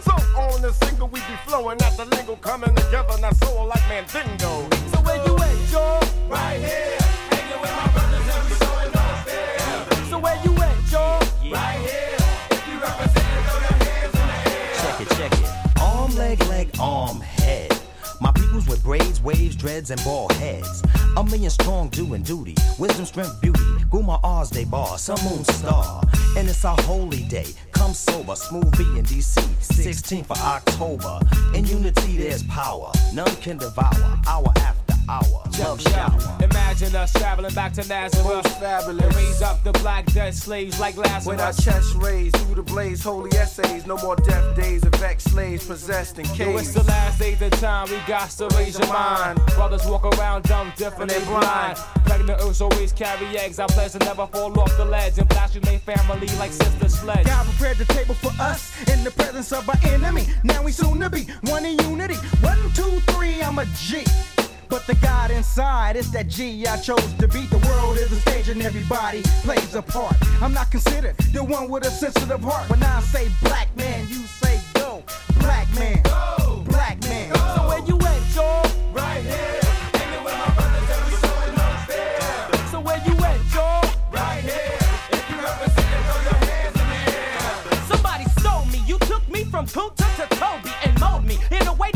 [0.02, 3.82] So on the single, we be flowing at the lingo, coming together, not soul like
[3.89, 4.67] Mandingo.
[4.91, 5.71] So where you at,
[6.29, 7.01] My and.
[10.09, 11.19] So where you at, Joe?
[11.51, 12.17] Right here.
[14.81, 15.81] Check it, check it.
[15.81, 17.71] Arm, leg, leg, arm, head.
[18.19, 20.83] My peoples with braids, waves, dreads, and bald heads.
[21.17, 22.55] A million strong doing duty.
[22.79, 23.59] Wisdom, strength, beauty.
[23.91, 24.97] Guma Oz, they bar.
[24.97, 26.01] Sun, moon, star.
[26.37, 27.47] And it's our holy day.
[27.71, 28.35] Come sober.
[28.35, 29.39] Smooth B in DC.
[29.61, 31.19] 16th of October.
[31.55, 32.91] In unity, there's power.
[33.13, 34.19] None can devour.
[34.27, 34.76] Hour after
[35.10, 35.43] hour.
[35.60, 36.38] Love shower.
[36.43, 41.26] Imagine us traveling back to Nazareth and raise up the black dead slaves like Lazarus.
[41.26, 43.86] With our chest raised through the blaze, holy essays.
[43.86, 47.39] No more death days of ex slaves possessed in Yo, it's the last day of
[47.39, 49.39] the time, we got to raise your mind.
[49.56, 51.78] Brothers walk around dumb, different and blind.
[52.06, 53.60] Pregnant earths always carry eggs.
[53.60, 57.26] Our to never fall off the ledge and blast their family like sister sledge.
[57.26, 60.26] God prepared the table for us in the presence of our enemy.
[60.43, 62.15] Now we soon to be one in unity.
[62.41, 64.04] One, two, three, I'm a G.
[64.69, 67.45] But the God inside is that G I chose to be.
[67.47, 70.15] The world is a stage and everybody plays a part.
[70.41, 72.69] I'm not considered the one with a sensitive heart.
[72.69, 75.03] When I say black man, you say go.
[75.39, 76.63] Black man, go.
[76.67, 77.34] Black man.
[77.34, 78.62] So where you at, Joe?
[78.91, 79.62] Right here.
[79.93, 82.67] Hanging with my brothers and we showing off there.
[82.71, 83.82] So where you at, Joe?
[84.12, 84.77] Right here.
[85.12, 87.88] If you represent, throw your hands in the air.
[87.88, 88.84] Somebody stole me.
[88.86, 91.91] You took me from Kunta to Kobe and mold me in a way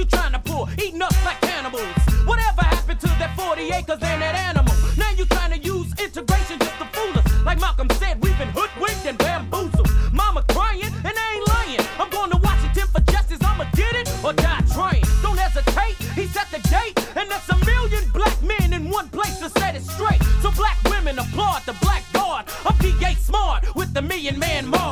[0.00, 0.66] you trying to pull?
[0.82, 1.84] Eating up like cannibals.
[2.24, 4.74] Whatever happened to that 40 acres and that animal?
[4.96, 7.26] Now you trying to use integration just to fool us.
[7.44, 9.90] Like Malcolm said, we've been hoodwinked and bamboozled.
[10.12, 11.84] Mama crying and I ain't lying.
[12.00, 13.40] I'm going to Washington for justice.
[13.42, 15.04] I'ma get it or die trying.
[15.20, 15.96] Don't hesitate.
[16.16, 19.76] He's at the gate and that's a million black men in one place to set
[19.76, 20.22] it straight.
[20.40, 22.46] So black women applaud the black guard.
[22.64, 24.89] I'm DA smart with the million man Mars.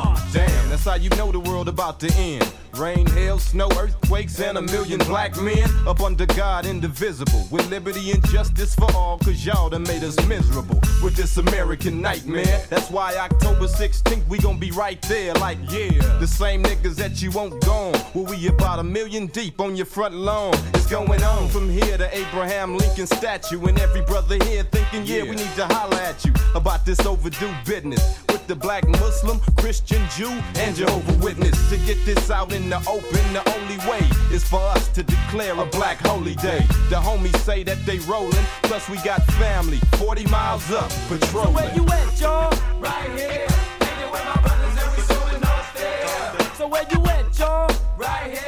[0.88, 2.51] How you know the world about to end.
[2.74, 7.46] Rain, hail, snow, earthquakes, and a million black men up under God indivisible.
[7.51, 12.01] With liberty and justice for all, cause y'all done made us miserable with this American
[12.01, 12.64] nightmare.
[12.70, 15.90] That's why October 16th we gon' be right there, like, yeah.
[16.20, 17.92] The same niggas that you won't gone.
[18.14, 20.55] Well, we about a million deep on your front lawn.
[20.72, 23.62] It's going on from here to Abraham Lincoln statue.
[23.66, 27.53] And every brother here thinking, yeah, we need to holler at you about this overdue
[27.66, 28.27] business.
[28.48, 31.68] The black Muslim, Christian, Jew, and Jehovah Witness.
[31.68, 34.00] To get this out in the open, the only way
[34.34, 36.61] is for us to declare a black holy day.
[36.88, 38.32] The homies say that they rollin',
[38.62, 41.52] plus we got family 40 miles up patrolling.
[41.56, 42.50] Where you at, y'all?
[42.80, 43.46] Right here.
[43.80, 46.56] Hanging with my brothers and we off.
[46.56, 47.70] So where you at, y'all?
[47.98, 48.47] Right here.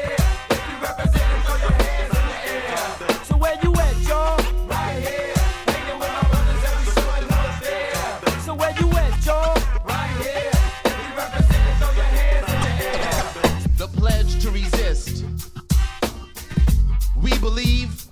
[17.41, 18.05] Believe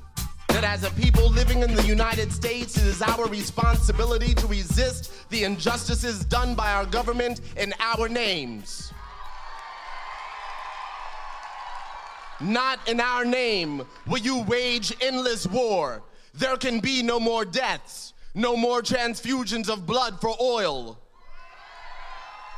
[0.49, 5.29] that as a people living in the United States, it is our responsibility to resist
[5.31, 8.93] the injustices done by our government in our names.
[12.41, 16.03] Not in our name will you wage endless war.
[16.35, 20.99] There can be no more deaths, no more transfusions of blood for oil.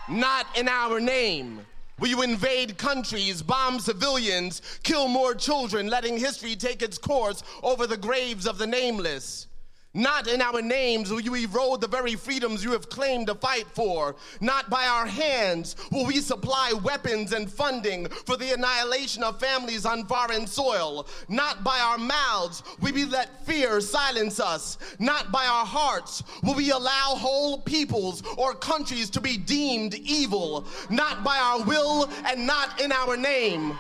[0.09, 1.61] Not in our name
[2.01, 7.87] will you invade countries, bomb civilians, kill more children, letting history take its course over
[7.87, 9.47] the graves of the nameless.
[9.93, 13.67] Not in our names will you erode the very freedoms you have claimed to fight
[13.75, 14.15] for.
[14.41, 19.85] Not by our hands will we supply weapons and funding for the annihilation of families
[19.85, 21.09] on foreign soil.
[21.29, 24.79] Not by our mouths will we let fear silence us.
[25.01, 30.67] Not by our hearts will we allow whole peoples or countries to be deemed evil.
[30.89, 33.77] Not by our will and not in our name.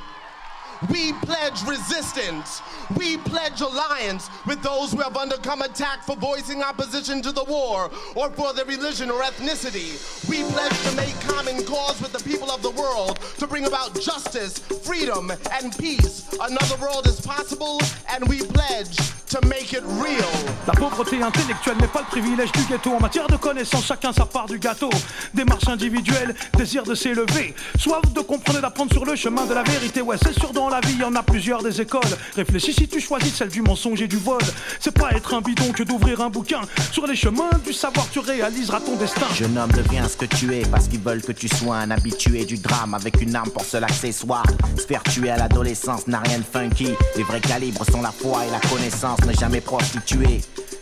[0.89, 2.63] We pledge resistance.
[2.97, 7.91] We pledge alliance with those who have undergone attack for voicing opposition to the war
[8.15, 10.01] or for their religion or ethnicity.
[10.29, 14.01] We pledge to make common cause with the people of the world to bring about
[14.01, 16.27] justice, freedom, and peace.
[16.41, 18.97] Another world is possible, and we pledge
[19.29, 20.31] to make it real.
[20.67, 22.95] La pauvreté intellectuelle n'est pas le privilège du ghetto.
[22.95, 24.91] En matière de connaissances, chacun sa part du gâteau.
[25.35, 27.55] Démarche individuelle, désir de s'élever.
[27.79, 30.01] Soif de comprendre et d'apprendre sur le chemin de la vérité.
[30.01, 32.01] Ouais, c'est sûr dans la vie, y en a plusieurs des écoles.
[32.37, 34.41] Réfléchis si tu choisis celle du mensonge et du vol.
[34.79, 36.61] C'est pas être un bidon que d'ouvrir un bouquin.
[36.93, 39.27] Sur les chemins du savoir, tu réaliseras ton destin.
[39.35, 42.45] Jeune homme, deviens ce que tu es parce qu'ils veulent que tu sois un habitué
[42.45, 44.45] du drame avec une arme pour seul accessoire.
[44.77, 46.91] Se faire tuer à l'adolescence n'a rien de funky.
[47.17, 50.41] Les vrais calibres sont la foi et la connaissance, ne jamais prostituer.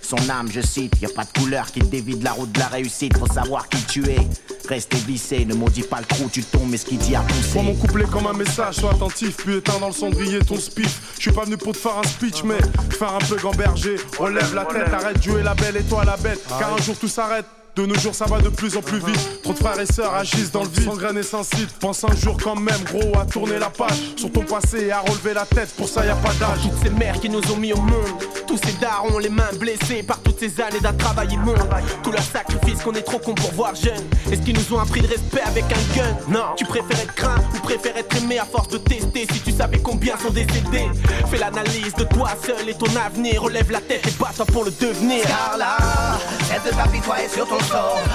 [0.08, 2.50] Son âme, je cite, y a pas de couleur qui te dévie de la route
[2.50, 4.26] de la réussite, faut savoir qui tu es.
[4.66, 7.50] Restez vissé, ne maudis pas le trou, tu tombes, mais ce qui dit a poussé.
[7.52, 11.12] Prends mon couplet comme un message, sois attentif, puis éteins dans le cendrier ton spiff.
[11.16, 12.56] Je suis pas venu pour te faire un speech, mais
[12.98, 13.96] faire un peu gamberger.
[14.18, 16.40] Relève la tête, arrête, Dieu est la belle et toi la bête.
[16.58, 17.44] Car un jour tout s'arrête.
[17.78, 19.40] De nos jours, ça va de plus en plus vite.
[19.44, 21.48] Trop de frères et sœurs agissent dans le vide, sans graines et sans.
[21.78, 24.98] Pense un jour quand même, gros, à tourner la page sur ton passé et à
[24.98, 25.72] relever la tête.
[25.76, 26.58] Pour ça, y a pas d'âge.
[26.64, 30.02] Toutes ces mères qui nous ont mis au monde, tous ces darons, les mains blessées
[30.02, 31.68] par toutes ces années d'un travail immonde.
[32.02, 34.02] Tous leurs sacrifices qu'on est trop con pour voir jeune.
[34.32, 36.16] Est-ce qu'ils nous ont appris de respect avec un gun?
[36.28, 36.56] Non.
[36.56, 39.24] Tu préfères être craint ou préfères être aimé à force de tester?
[39.32, 40.88] Si tu savais combien sont décédés
[41.30, 43.40] Fais l'analyse de toi seul et ton avenir.
[43.40, 45.22] Relève la tête et bats-toi pour le devenir.
[45.22, 45.76] Carla,
[46.48, 47.67] cesse de t'apitoyer sur ton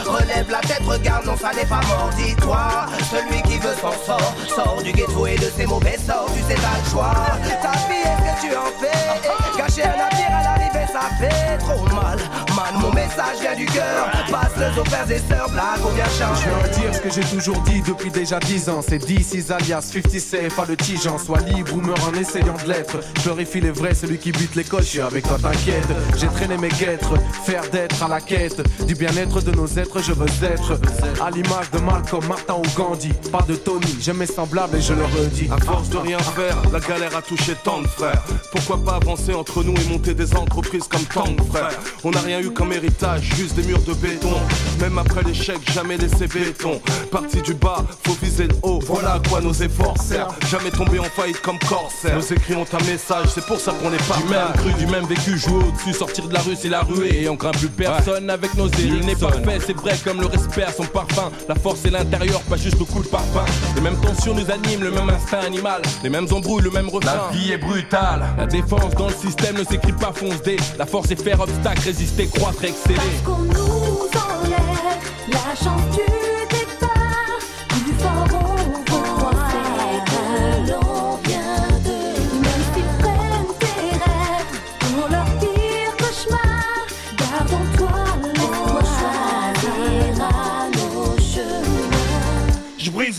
[0.06, 2.10] Relève la tête, regarde, non, ça n'est pas mort.
[2.18, 4.34] Dis-toi, celui qui veut s'en sort.
[4.48, 6.30] Sort du ghetto et de ses mauvais sorts.
[6.34, 7.14] Tu sais, t'as le choix.
[7.62, 9.58] Ta vie, est-ce que tu en fais?
[9.58, 12.18] Cacher un avenir à l'arrivée, ça fait trop mal.
[12.56, 14.10] Man, mon message vient du cœur.
[14.32, 16.34] Passe-le aux frères et sœurs, blague ou bien chant.
[16.36, 18.82] Je viens dire ce que j'ai toujours dit depuis déjà 10 ans.
[18.88, 21.18] C'est 10 alias 50 safe, pas le tigeant.
[21.18, 22.98] Sois libre ou meurs en essayant de l'être.
[23.18, 24.84] Je glorifie les vrais, celui qui bute l'école.
[24.84, 25.88] Je suis avec toi, t'inquiète.
[26.18, 27.14] J'ai traîné mes guêtres,
[27.46, 30.02] faire d'être à la quête du bien-être de nos êtres.
[30.02, 30.80] Je veux être
[31.22, 33.12] à l'image de Malcolm, Martin ou Gandhi.
[33.32, 35.50] Pas de Tony, j'aime mes semblables et je le redis.
[35.52, 38.24] À force de rien faire, la galère a touché tant de frères.
[38.52, 41.72] Pourquoi pas avancer entre nous et monter des entreprises comme tant de frères?
[42.04, 44.34] On n'a rien eu comme héritage, juste des murs de béton.
[44.80, 46.82] Même après l'échec, jamais laissé béton.
[47.12, 48.80] Parti du bas, faut viser le haut.
[48.86, 50.36] Voilà à quoi nos efforts servent.
[50.50, 52.16] Jamais tomber en faillite comme corsaire.
[52.16, 54.88] Nos écrits ont un message, c'est pour ça qu'on est pas Du même cru, du
[54.88, 57.24] même vécu, jouer au-dessus, sortir de la rue, c'est la ruée.
[57.24, 58.68] Et on craint plus personne avec nos.
[58.80, 61.32] Il n'est pas fait, c'est vrai comme le respect à son parfum.
[61.48, 63.46] La force c'est l'intérieur, pas juste le coup de parfum.
[63.76, 65.82] Les mêmes tensions nous animent, le même instinct animal.
[66.04, 67.30] Les mêmes embrouilles, le même refrain.
[67.32, 68.24] La vie est brutale.
[68.38, 70.58] La défense dans le système ne s'écrit pas fonce dé.
[70.78, 73.24] La force est faire obstacle, résister, croître, exceller.
[73.24, 74.98] Qu'on nous enlève
[75.30, 76.02] la chance du
[76.50, 78.43] départ, plus fort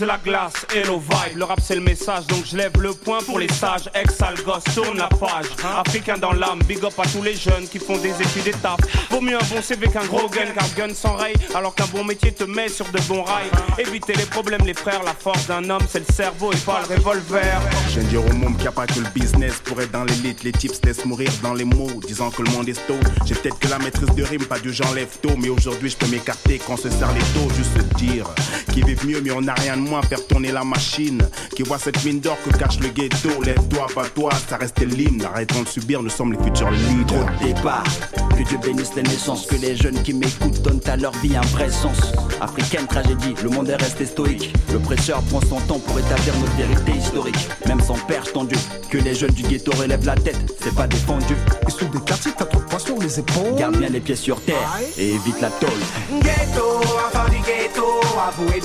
[0.05, 1.37] La glace, hello vibe.
[1.37, 3.89] Le rap c'est le message, donc je lève le point pour les sages.
[3.95, 5.47] Ex-sale gosse, tourne la page.
[5.79, 8.53] Africain dans l'âme, big up à tous les jeunes qui font des études et.
[9.09, 11.33] Vaut mieux un bon CV qu'un gros gun, car gun s'enraye.
[11.55, 13.49] Alors qu'un bon métier te met sur de bons rails.
[13.79, 15.01] Évitez les problèmes, les frères.
[15.03, 17.59] La force d'un homme, c'est le cerveau et pas le revolver.
[17.89, 20.03] Je viens dire au monde qu'il n'y a pas que le business pour être dans
[20.03, 20.43] l'élite.
[20.43, 22.99] Les types se laissent mourir dans les mots, disant que le monde est tôt.
[23.25, 25.35] J'ai peut-être que la maîtrise de rime, pas du j'enlève tôt.
[25.35, 27.51] Mais aujourd'hui, je peux m'écarter quand se serre les taux.
[27.55, 28.27] Juste dire
[28.71, 29.94] qu'ils vivent mieux, mais on n'a rien de moins.
[30.01, 31.21] Faire tourner la machine
[31.55, 33.41] qui voit cette mine d'or que cache le ghetto.
[33.43, 35.23] Lève-toi, pas toi, ça reste l'hymne.
[35.25, 37.31] Arrêtons de subir, nous sommes les futurs leaders.
[37.41, 37.83] départ.
[38.37, 41.41] Que Dieu bénisse les naissances, que les jeunes qui m'écoutent donnent à leur vie un
[41.41, 42.11] vrai sens.
[42.41, 44.53] Africaine tragédie, le monde est resté stoïque.
[44.71, 47.47] Le prêcheur prend son temps pour établir notre vérité historique.
[47.67, 48.57] Même sans perche tendue,
[48.89, 51.35] que les jeunes du ghetto relèvent la tête, c'est pas défendu.
[51.67, 53.55] Et sous des quartiers, t'as trop de poids sur les épaules.
[53.57, 55.69] Garde bien les pieds sur terre et évite la tôle.
[56.21, 57.85] Ghetto, enfant du ghetto,
[58.27, 58.59] avouez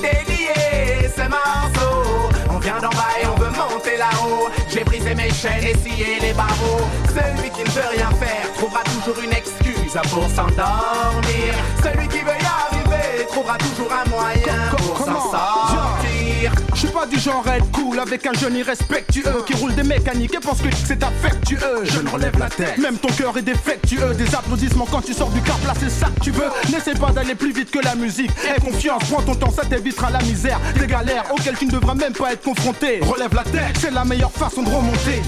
[0.54, 2.30] délié ce morceau.
[2.50, 4.48] On vient d'en bas et on veut monter là-haut.
[4.68, 6.86] J'ai brisé mes chaînes et scié les barreaux.
[7.08, 11.50] Celui qui ne veut rien faire trouvera toujours une excuse pour s'endormir.
[11.82, 16.10] Celui qui veut y arriver trouvera toujours un moyen pour s'en sortir.
[16.74, 19.83] Je suis pas du genre à être cool avec un jeune irrespectueux qui roule des
[19.83, 21.85] mécaniques et pense que c'est affectueux.
[21.85, 22.79] Je ne relève la tête.
[22.79, 24.14] Même ton cœur est défectueux.
[24.14, 26.48] Des applaudissements quand tu sors du car place, c'est ça que tu veux.
[26.72, 28.31] N'essaie pas d'aller plus vite que la musique.
[28.44, 30.61] Aie confiance, prends ton temps, ça t'évitera la misère.
[30.79, 33.00] Des galères auxquelles tu ne devras même pas être confronté.
[33.03, 35.22] Relève la tête, c'est la meilleure façon de remonter.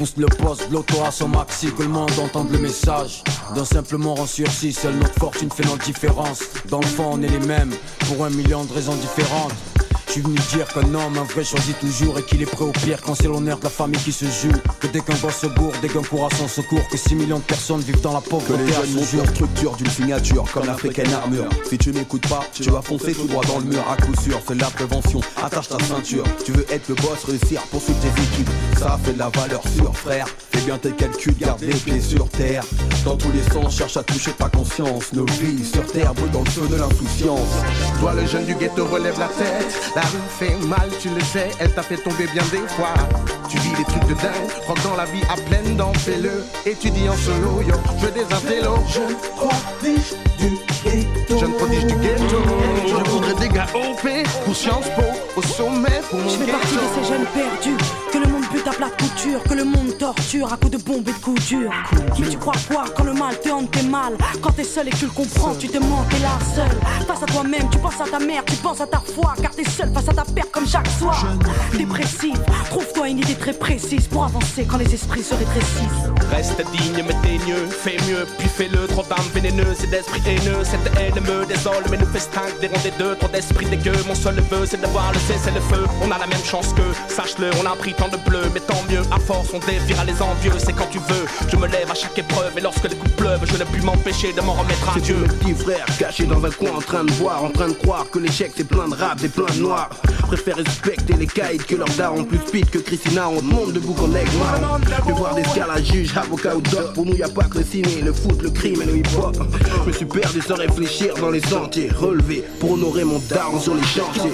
[0.00, 3.22] Pousse le poste, l'auto à son maxi, que le monde entende le message.
[3.54, 6.40] D'un simple mot en sursis, seule notre fortune fait notre différence.
[6.70, 7.74] Dans le fond, on est les mêmes,
[8.08, 9.52] pour un million de raisons différentes.
[10.10, 12.72] Je suis venu dire qu'un homme, un vrai choisit toujours et qu'il est prêt au
[12.72, 14.50] pire quand c'est l'honneur de la famille qui se joue.
[14.80, 17.38] Que dès qu'un boss se bourre, dès qu'un court à son secours, que 6 millions
[17.38, 20.50] de personnes vivent dans la Que pauvreté les à jeunes montent leur structure d'une signature
[20.52, 21.48] comme l'Africaine Armure.
[21.68, 24.40] Si tu m'écoutes pas, tu vas foncer tout droit dans le mur à coup sûr.
[24.40, 26.24] Fais de la prévention, attache ta ceinture.
[26.44, 28.48] Tu veux être le boss, réussir, poursuivre tes études.
[28.80, 30.26] Ça fait de la valeur sûre, frère.
[30.50, 32.64] Fais bien tes calculs, garde les pieds sur terre.
[33.04, 35.12] Dans tous les sens, cherche à toucher ta conscience.
[35.12, 37.48] Nos vies sur terre brûlent dans le feu de l'insouciance.
[38.00, 41.50] Toi le jeune du ghetto relève la tête, La rue fait mal, tu le sais,
[41.58, 42.94] elle t'a fait tomber bien des fois.
[43.50, 46.42] Tu vis des trucs de dingue, rock dans la vie à pleine dents, fais-le.
[46.64, 48.78] Étudie en solo, yo, je veux des intellos.
[48.88, 50.48] Jeune prodige du
[50.84, 51.38] ghetto.
[51.38, 52.36] Jeune prodige du ghetto.
[52.86, 54.08] Je voudrais des gars OP
[54.46, 55.02] pour Sciences Po,
[55.36, 56.58] au sommet pour mon Je fais ghetto.
[56.58, 59.98] partie de ces jeunes perdus Que le monde bute à plat couture Que le monde
[59.98, 61.72] torture à coups de bombes et de coups durs
[62.18, 64.14] Mais tu crois quoi quand le mal te hante t'es mal?
[64.42, 67.22] Quand t'es seul et que tu le comprends tu te mens t'es là seul Face
[67.22, 69.89] à toi-même tu penses à ta mère Tu penses à ta foi car t'es seul
[69.92, 71.24] face à ta perte comme chaque soir.
[71.76, 72.36] Dépressif.
[72.70, 76.10] Trouve-toi une idée très précise Pour avancer quand les esprits se rétrécissent.
[76.30, 78.86] Reste digne mais teigneux, fais mieux, puis fais-le.
[78.88, 80.62] Trop d'âmes vénéneuses et d'esprits haineux.
[80.64, 83.96] Cette haine me désole mais nous fait stingue Des ronds des deux, trop d'esprits dégueux.
[84.06, 86.72] Mon seul vœu c'est de voir le cesser le feu On a la même chance
[86.72, 90.04] que, sache-le, on a pris tant de bleu Mais tant mieux, à force on défiera
[90.04, 90.52] les envieux.
[90.58, 92.52] C'est quand tu veux, je me lève à chaque épreuve.
[92.56, 95.14] Et lorsque les coups pleuvent, je ne puis m'empêcher de m'en remettre à C'est Dieu.
[95.16, 97.72] tous mes petits frères cachés dans un coin en train de boire, en train de
[97.74, 99.79] croire que l'échec c'est plein de rap, et plein de noirs.
[100.26, 104.14] Préfère respecter les caïds que leurs darons plus speed que Christina, on monte debout qu'on
[104.14, 104.30] aigle
[105.06, 107.64] De voir des scars juge, avocat ou doc, pour nous y a pas que le
[107.64, 109.36] ciné, le foot, le crime et le hip hop.
[109.84, 113.74] Je me suis perdu sans réfléchir dans les sentiers, relevé pour honorer mon daron sur
[113.74, 114.32] les chantiers.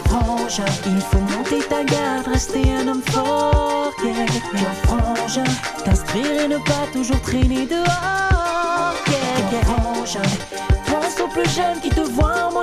[0.86, 4.26] Il faut monter ta garde, rester un homme fort, yeah.
[4.84, 5.44] Frangin,
[5.84, 10.22] t'instruire et ne pas toujours traîner dehors, yeah,
[10.86, 12.56] pense aux plus jeunes qui te voient en.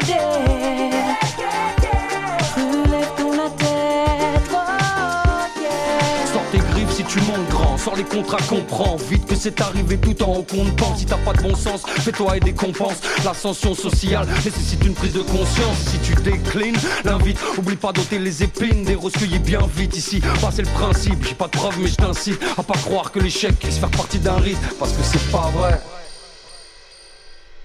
[7.84, 11.00] Sors les contrats, comprends vite que c'est arrivé tout en haut qu'on ne pense.
[11.00, 12.96] Si t'as pas de bon sens, fais-toi aider, compense.
[13.26, 15.78] L'ascension sociale nécessite une prise de conscience.
[15.88, 20.22] Si tu déclines, l'invite, oublie pas d'ôter les épines, des roses cueillies bien vite ici.
[20.42, 23.20] Bah, c'est le principe, j'ai pas de preuves, mais je t'incite à pas croire que
[23.20, 25.82] l'échec puisse faire partie d'un rite, parce que c'est pas vrai.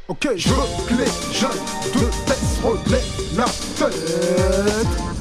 [0.09, 0.55] Ok, je veux
[0.89, 1.51] que les jeunes
[1.95, 3.05] de laissent relais
[3.37, 3.45] la
[3.77, 3.95] tête.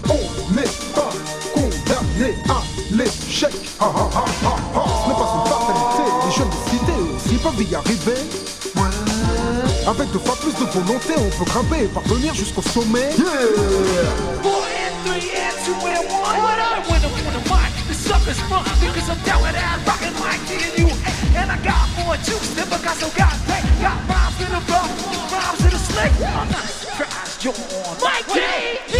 [0.05, 0.63] On n'est
[0.95, 1.11] pas
[1.53, 3.53] condamné à l'échec.
[3.79, 4.56] Ah, ah, ah,
[7.47, 8.21] aussi peuvent y arriver.
[9.87, 13.09] Avec deux fois plus de volonté, on peut grimper et parvenir jusqu'au sommet.
[13.17, 13.23] Yeah!
[14.43, 16.41] Four and three and two and one.
[16.41, 16.85] What up?
[16.89, 20.41] When I'm on the mic, the suckers fun because I'm down with that rockin' like
[20.49, 20.89] me and you.
[21.37, 23.63] And I got more juice than Picasso got paid.
[23.81, 26.11] Got rhymes in the rough, rhymes in the slick.
[26.27, 27.97] I'm not surprised you're on.
[28.03, 28.27] Mike
[28.91, 28.96] D.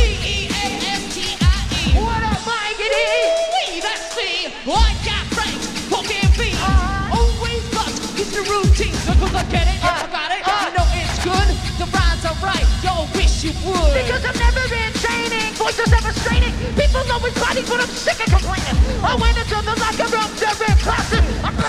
[9.49, 11.47] get it, if I got it, you know it's good.
[11.79, 13.93] The rhymes are right, yo, wish you would.
[13.93, 16.53] Because I've never been training, voices never straining.
[16.75, 18.75] People always fighting, but I'm sick of complaining.
[19.03, 21.23] I went into the locker room during classes.
[21.43, 21.55] I'm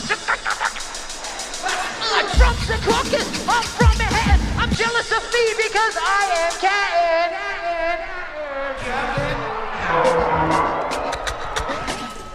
[2.18, 4.40] I'm from Secaucus, I'm from Manhattan.
[4.58, 7.28] I'm jealous of me because I am Canton.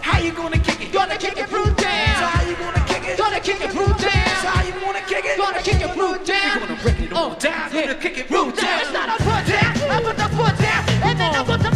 [0.00, 0.92] How you gonna kick it?
[0.92, 2.22] Gonna kick it through down.
[2.22, 3.18] How you gonna kick it?
[3.18, 4.03] Gonna kick it through down.
[5.36, 5.80] Gonna kick it?
[5.80, 6.60] Gonna kick it through down.
[6.60, 7.72] Gonna break it all uh, down.
[7.72, 8.80] Gonna kick it through down.
[8.80, 9.90] It's not a put down.
[9.90, 11.73] I put the foot down, and then I'm the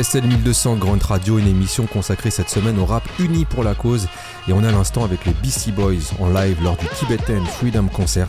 [0.00, 3.62] Vous écoutez SL 1200 Grande Radio, une émission consacrée cette semaine au rap uni pour
[3.62, 4.08] la cause.
[4.48, 8.28] Et on à l'instant avec les BC Boys en live lors du Tibetan Freedom Concert.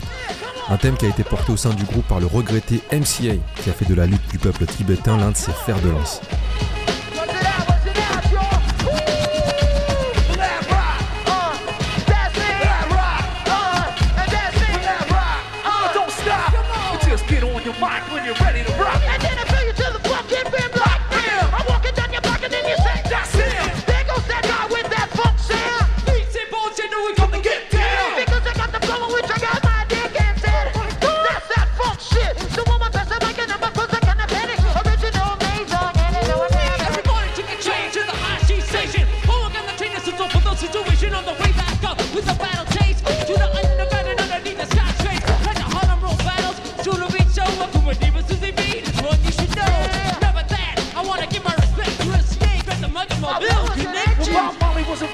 [0.68, 3.70] Un thème qui a été porté au sein du groupe par le regretté MCA, qui
[3.70, 6.20] a fait de la lutte du peuple tibétain l'un de ses fers de lance.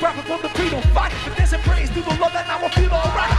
[0.09, 0.80] rapping from the freedom.
[0.94, 3.38] Fighting for this and praise through the love that I will feel alright.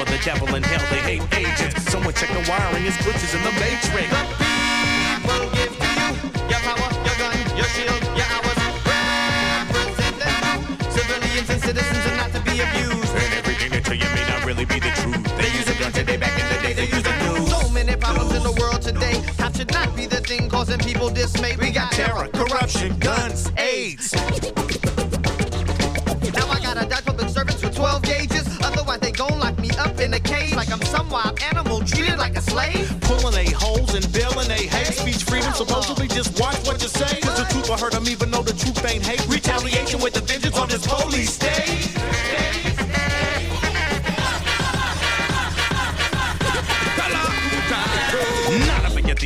[0.00, 0.80] for the devil in hell.
[0.90, 1.84] They hate agents.
[1.92, 2.84] Someone check the wiring.
[2.86, 4.08] It's glitches in the matrix.
[4.08, 4.24] The
[5.12, 6.08] people give to you
[6.48, 8.60] your power, your gun, your shield, your hours.
[9.68, 10.40] Representing
[10.88, 13.12] civilians and citizens are not to be abused.
[13.12, 15.20] And everything they tell you may not really be the truth.
[15.36, 16.16] They use a gun today.
[16.16, 17.50] Back in the day, they use a news.
[17.50, 19.20] So many problems in the world today.
[19.36, 21.56] Cops should not be the thing causing people dismay.
[21.56, 24.14] We got terror, corruption, guns, AIDS.
[30.30, 32.86] cage like I'm some wild animal treated like a slave.
[33.02, 34.94] Pulling a holes and billing a hate.
[34.94, 37.20] Speech freedom, supposedly just watch what you say.
[37.20, 37.92] Cause the truth will hurt.
[37.92, 39.22] them even though the truth ain't hate.
[39.28, 41.90] Retaliation with a vengeance on this holy stage.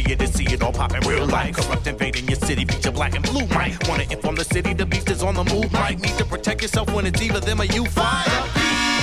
[0.05, 1.57] idea to see it all pop in real life.
[1.57, 3.47] Corrupt invading your city, beat your black and blue.
[3.49, 5.73] Might wanna inform the city the beast is on the move.
[5.73, 7.85] Might need to protect yourself when it's either them or you.
[7.87, 8.94] Fire!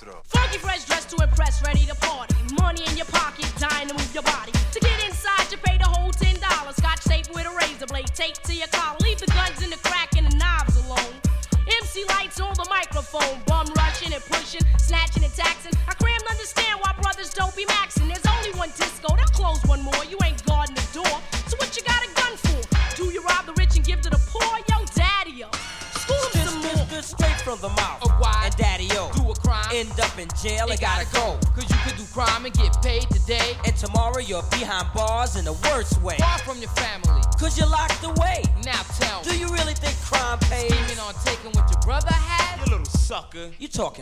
[0.00, 0.22] 4.
[0.24, 0.89] Funk Fresh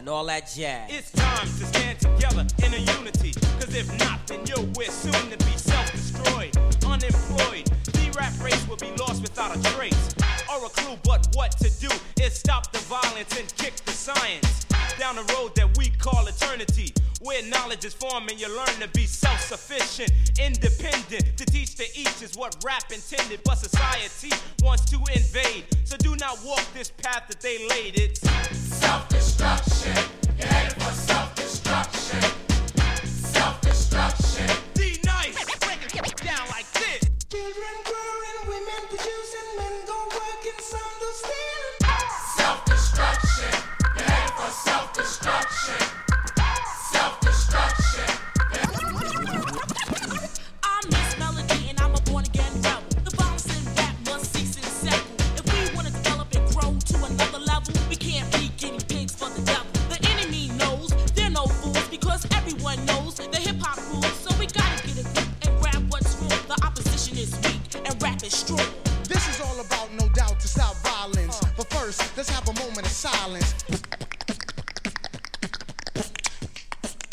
[0.08, 0.90] all that jazz.
[0.90, 1.17] It's
[72.88, 73.54] silence.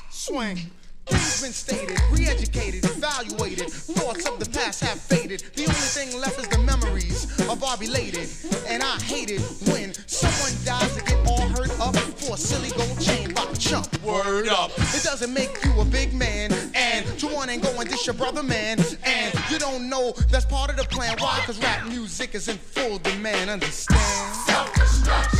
[0.09, 0.57] Swing.
[1.05, 3.69] Things been stated, re-educated, evaluated.
[3.69, 5.43] Thoughts of the past have faded.
[5.53, 8.27] The only thing left is the memories of our belated.
[8.67, 12.71] And I hate it when someone dies to get all hurt up for a silly
[12.71, 14.01] gold chain by a chump.
[14.01, 14.71] Word up.
[14.77, 16.51] It doesn't make you a big man.
[16.73, 18.79] And to one and go and dish your brother man.
[19.03, 21.17] And you don't know that's part of the plan.
[21.19, 21.39] Why?
[21.45, 23.51] Cause rap music is in full demand.
[23.51, 24.35] Understand?
[24.47, 25.34] Self-destruction.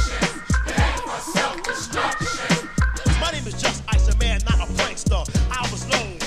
[1.28, 1.34] My
[3.32, 5.26] name is Just Ice, a man, not a prankster.
[5.50, 6.18] I was known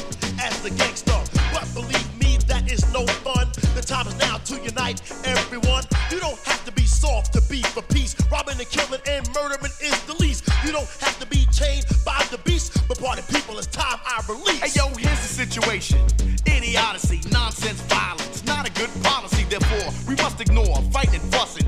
[0.40, 1.14] as the gangster.
[1.52, 3.46] But believe me, that is no fun.
[3.76, 5.84] The time is now to unite everyone.
[6.10, 8.16] You don't have to be soft to be for peace.
[8.30, 10.48] Robbing and killing and murdering is the least.
[10.64, 12.76] You don't have to be chained by the beast.
[12.88, 14.58] But party people, it's time I release.
[14.58, 16.00] Hey yo, here's the situation.
[16.44, 19.44] Idiocy, nonsense, violence, not a good policy.
[19.44, 21.67] Therefore, we must ignore fighting fussing.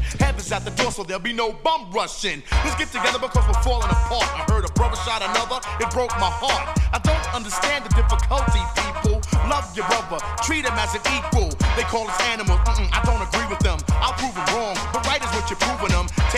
[0.64, 2.42] The door, so there'll be no bum rushing.
[2.64, 4.28] Let's get together because we're falling apart.
[4.36, 6.76] I heard a brother shot another, it broke my heart.
[6.92, 9.24] I don't understand the difficulty, people.
[9.48, 11.48] Love your brother, treat him as an equal.
[11.80, 13.80] They call us animals, mm-mm, I don't agree with them.
[14.04, 15.89] I'll prove them wrong, but right is what you're proving.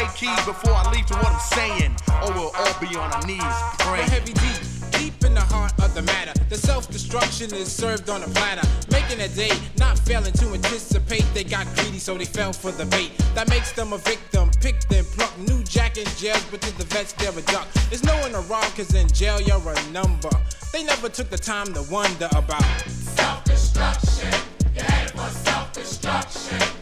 [0.03, 1.94] Take heed before I leave to what I'm saying,
[2.24, 4.09] or we'll all be on our knees praying.
[4.09, 4.59] Heavy deep,
[4.90, 6.32] deep in the heart of the matter.
[6.48, 11.24] The self-destruction is served on a platter, making a day, not failing to anticipate.
[11.34, 13.12] They got greedy, so they fell for the bait.
[13.36, 15.38] That makes them a victim, picked and plucked.
[15.38, 17.68] New jack in jails, but to the vets they're a duck.
[17.88, 20.30] There's no one to rob, cause in jail you're a number.
[20.72, 24.34] They never took the time to wonder about Self-destruction.
[24.74, 26.59] You're headed for self-destruction.
[26.59, 26.82] Self-destruction.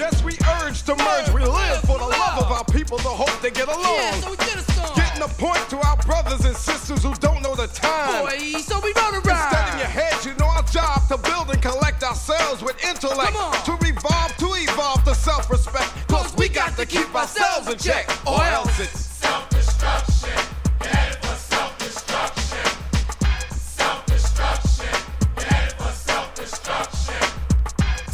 [0.00, 0.32] Yes, we
[0.64, 1.28] urge to merge.
[1.28, 3.84] We live for the love of our people, the hope they get along.
[3.84, 4.96] Yeah, so we did a song.
[4.96, 8.24] Getting a point to our brothers and sisters who don't know the time.
[8.24, 9.52] Boy, so we gonna ride.
[9.52, 13.32] Instead in your heads, you know our job to build and collect ourselves with intellect.
[13.32, 13.64] Come on.
[13.66, 16.08] To revolve, to evolve to self-respect.
[16.08, 18.08] Cause we got to keep ourselves in check.
[18.26, 19.09] Or else it's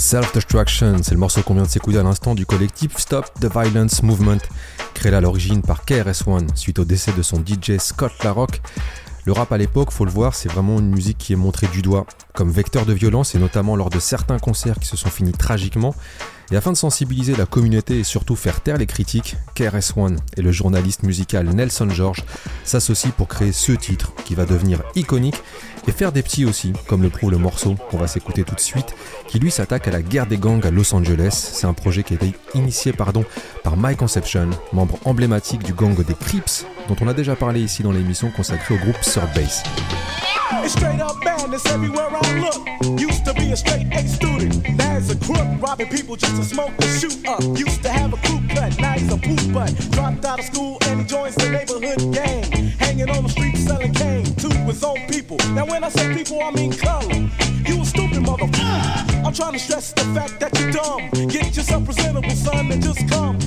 [0.07, 4.05] Self-Destruction, c'est le morceau qu'on vient de s'écouter à l'instant du collectif Stop the Violence
[4.05, 4.39] Movement,
[4.95, 8.63] créé à l'origine par KRS-One suite au décès de son DJ Scott Larocque.
[9.25, 11.83] Le rap à l'époque, faut le voir, c'est vraiment une musique qui est montrée du
[11.83, 12.07] doigt
[12.37, 15.95] comme vecteur de violence et notamment lors de certains concerts qui se sont finis tragiquement.
[16.53, 20.53] Et afin de sensibiliser la communauté et surtout faire taire les critiques, KRS-One et le
[20.53, 22.25] journaliste musical Nelson George
[22.63, 25.43] s'associent pour créer ce titre qui va devenir iconique
[25.89, 28.61] et faire des petits aussi, comme le prouve le morceau qu'on va s'écouter tout de
[28.61, 28.95] suite,
[29.27, 31.51] qui lui s'attaque à la guerre des gangs à Los Angeles.
[31.53, 33.25] C'est un projet qui a été initié pardon,
[33.65, 37.83] par Mike Conception, membre emblématique du gang des Crips, dont on a déjà parlé ici
[37.83, 39.63] dans l'émission consacrée au groupe Third Base.
[40.53, 43.01] It's straight up madness everywhere I look.
[43.01, 46.45] Used to be a straight A student, now he's a crook, robbing people just to
[46.45, 47.43] smoke and shoot up.
[47.59, 49.75] Used to have a crew cut, now he's a poop butt.
[49.91, 52.45] Dropped out of school and he joins the neighborhood gang.
[52.79, 55.37] Hanging on the street selling cane to his own people.
[55.55, 57.13] Now when I say people, I mean color.
[57.67, 59.25] You a stupid motherfucker.
[59.25, 61.11] I'm trying to stress the fact that you're dumb.
[61.29, 63.39] Get yourself presentable, son, and just come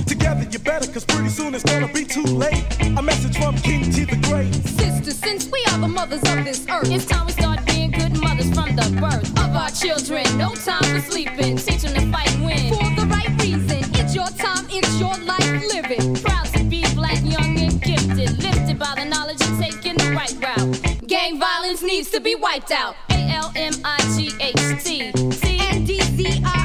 [0.64, 2.64] better, cause pretty soon it's gonna be too late.
[2.96, 4.52] A message from King T the Great.
[4.54, 8.20] Sister, since we are the mothers of this earth, it's time we start being good
[8.20, 10.24] mothers from the birth of our children.
[10.38, 12.72] No time for sleeping, teach them to fight and win.
[12.72, 16.14] For the right reason, it's your time, it's your life, living.
[16.16, 18.42] Proud to be black, young, and gifted.
[18.42, 21.06] Lifted by the knowledge and taking the right route.
[21.06, 22.96] Gang violence needs to be wiped out.
[23.10, 25.12] A L M I G H T.
[25.12, 25.58] T.
[25.70, 26.59] N D Z I.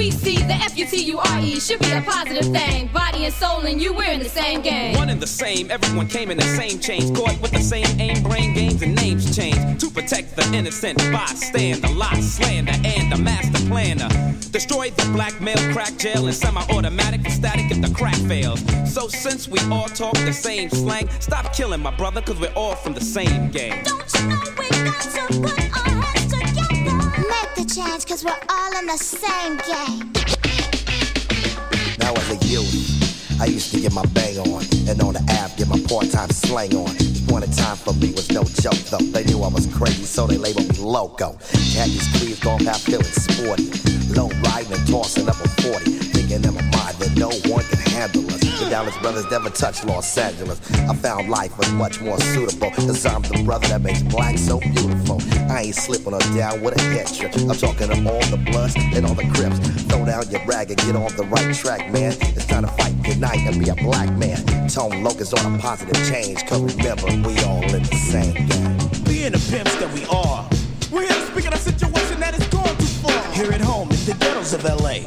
[0.00, 2.86] F-U-T-U-R-E should be a positive thing.
[2.92, 4.94] Body and soul and you, we're in the same game.
[4.94, 7.10] One and the same, everyone came in the same chains.
[7.10, 9.80] Caught with the same aim, brain games, and names changed.
[9.80, 14.08] To protect the innocent bystander, lie, slander, and the master planner.
[14.52, 18.62] Destroy the blackmail, crack jail, and semi automatic and static if the crack fails.
[18.92, 22.76] So since we all talk the same slang, stop killing my brother, cause we're all
[22.76, 23.82] from the same gang.
[23.82, 25.67] Don't you know we got to put
[28.08, 30.12] cause we're all in the same game.
[31.98, 35.58] Now as a youth, I used to get my bang on, and on the app
[35.58, 36.96] get my part-time slang on.
[37.28, 39.04] One of time for me was no joke though.
[39.12, 41.36] They knew I was crazy, so they labeled me loco.
[41.52, 43.68] Khakis, creeds, golf half feeling sporty.
[44.14, 45.90] Low riding and tossing up a 40.
[45.90, 48.37] Thinking in my mind that no one can handle us.
[48.70, 50.60] Dallas brothers never touched Los Angeles.
[50.72, 52.70] I found life was much more suitable.
[52.72, 55.22] Cause I'm the brother that makes black so beautiful.
[55.50, 57.34] I ain't slipping her down with a head trip.
[57.34, 59.58] I'm talking to all the bloods and all the crips.
[59.84, 62.12] Throw down your rag and get on the right track, man.
[62.36, 64.68] It's time to fight, unite, and be a black man.
[64.68, 66.44] Tone Locust on a positive change.
[66.46, 69.04] Cause remember, we all in the same game.
[69.04, 70.46] Being the pimps that we are,
[70.92, 73.32] we're here to speak of a situation that is gone too far.
[73.32, 75.00] Here at home in the ghettos of LA,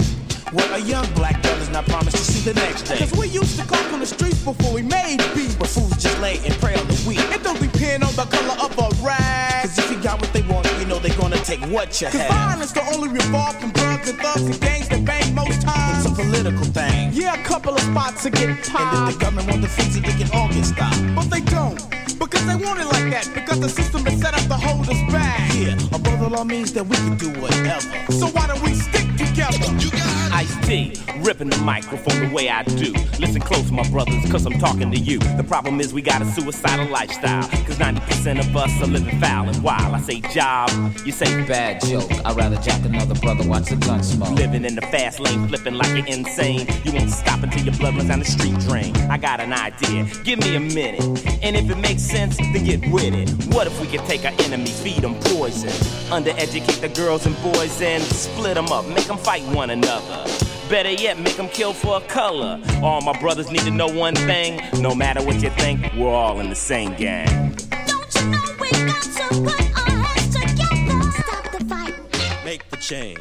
[0.52, 2.97] where a young black girl is not promised to see the next day.
[2.97, 6.20] Cause we used to come from the streets before we made beats, where fools just
[6.20, 7.20] lay and pray on the weed.
[7.32, 9.64] It don't depend on the color of a rag.
[9.64, 12.20] Cause if you got what they want, you know they're gonna take what you Cause
[12.20, 12.30] have.
[12.32, 16.06] violence don't only revolve from drugs and thugs and gangs that bang most times.
[16.06, 17.10] It's a political thing.
[17.14, 18.95] Yeah, a couple of spots to get popped.
[18.95, 20.99] And if the government want to fix it, they can all get stopped.
[21.16, 21.80] But they don't.
[22.20, 23.30] Because they want it like that.
[23.34, 25.54] Because the system is set up to hold us back.
[25.56, 27.80] Yeah, a brother law means that we can do whatever.
[28.12, 30.20] So why don't we stick together?
[31.23, 32.91] Ripping the microphone the way I do.
[33.19, 35.19] Listen close, my brothers, cause I'm talking to you.
[35.19, 37.47] The problem is we got a suicidal lifestyle.
[37.65, 39.93] Cause 90% of us are living foul and wild.
[39.93, 40.69] I say job,
[41.05, 42.09] you say Bad joke.
[42.25, 44.31] I'd rather jack another brother watch the gun smoke.
[44.31, 46.67] Living in the fast lane, flipping like you're insane.
[46.83, 48.95] You won't stop until your blood runs down the street drain.
[49.11, 51.01] I got an idea, give me a minute.
[51.43, 53.29] And if it makes sense, then get with it.
[53.53, 55.69] What if we could take our enemies, feed them poison?
[56.09, 60.30] Undereducate the girls and boys and split them up, make them fight one another.
[60.69, 62.61] Better yet, make them kill for a color.
[62.82, 66.39] All my brothers need to know one thing no matter what you think, we're all
[66.39, 67.53] in the same gang.
[67.88, 71.11] Don't you know we got to put our heads together?
[71.11, 71.95] Stop the fight.
[72.45, 73.19] Make the change.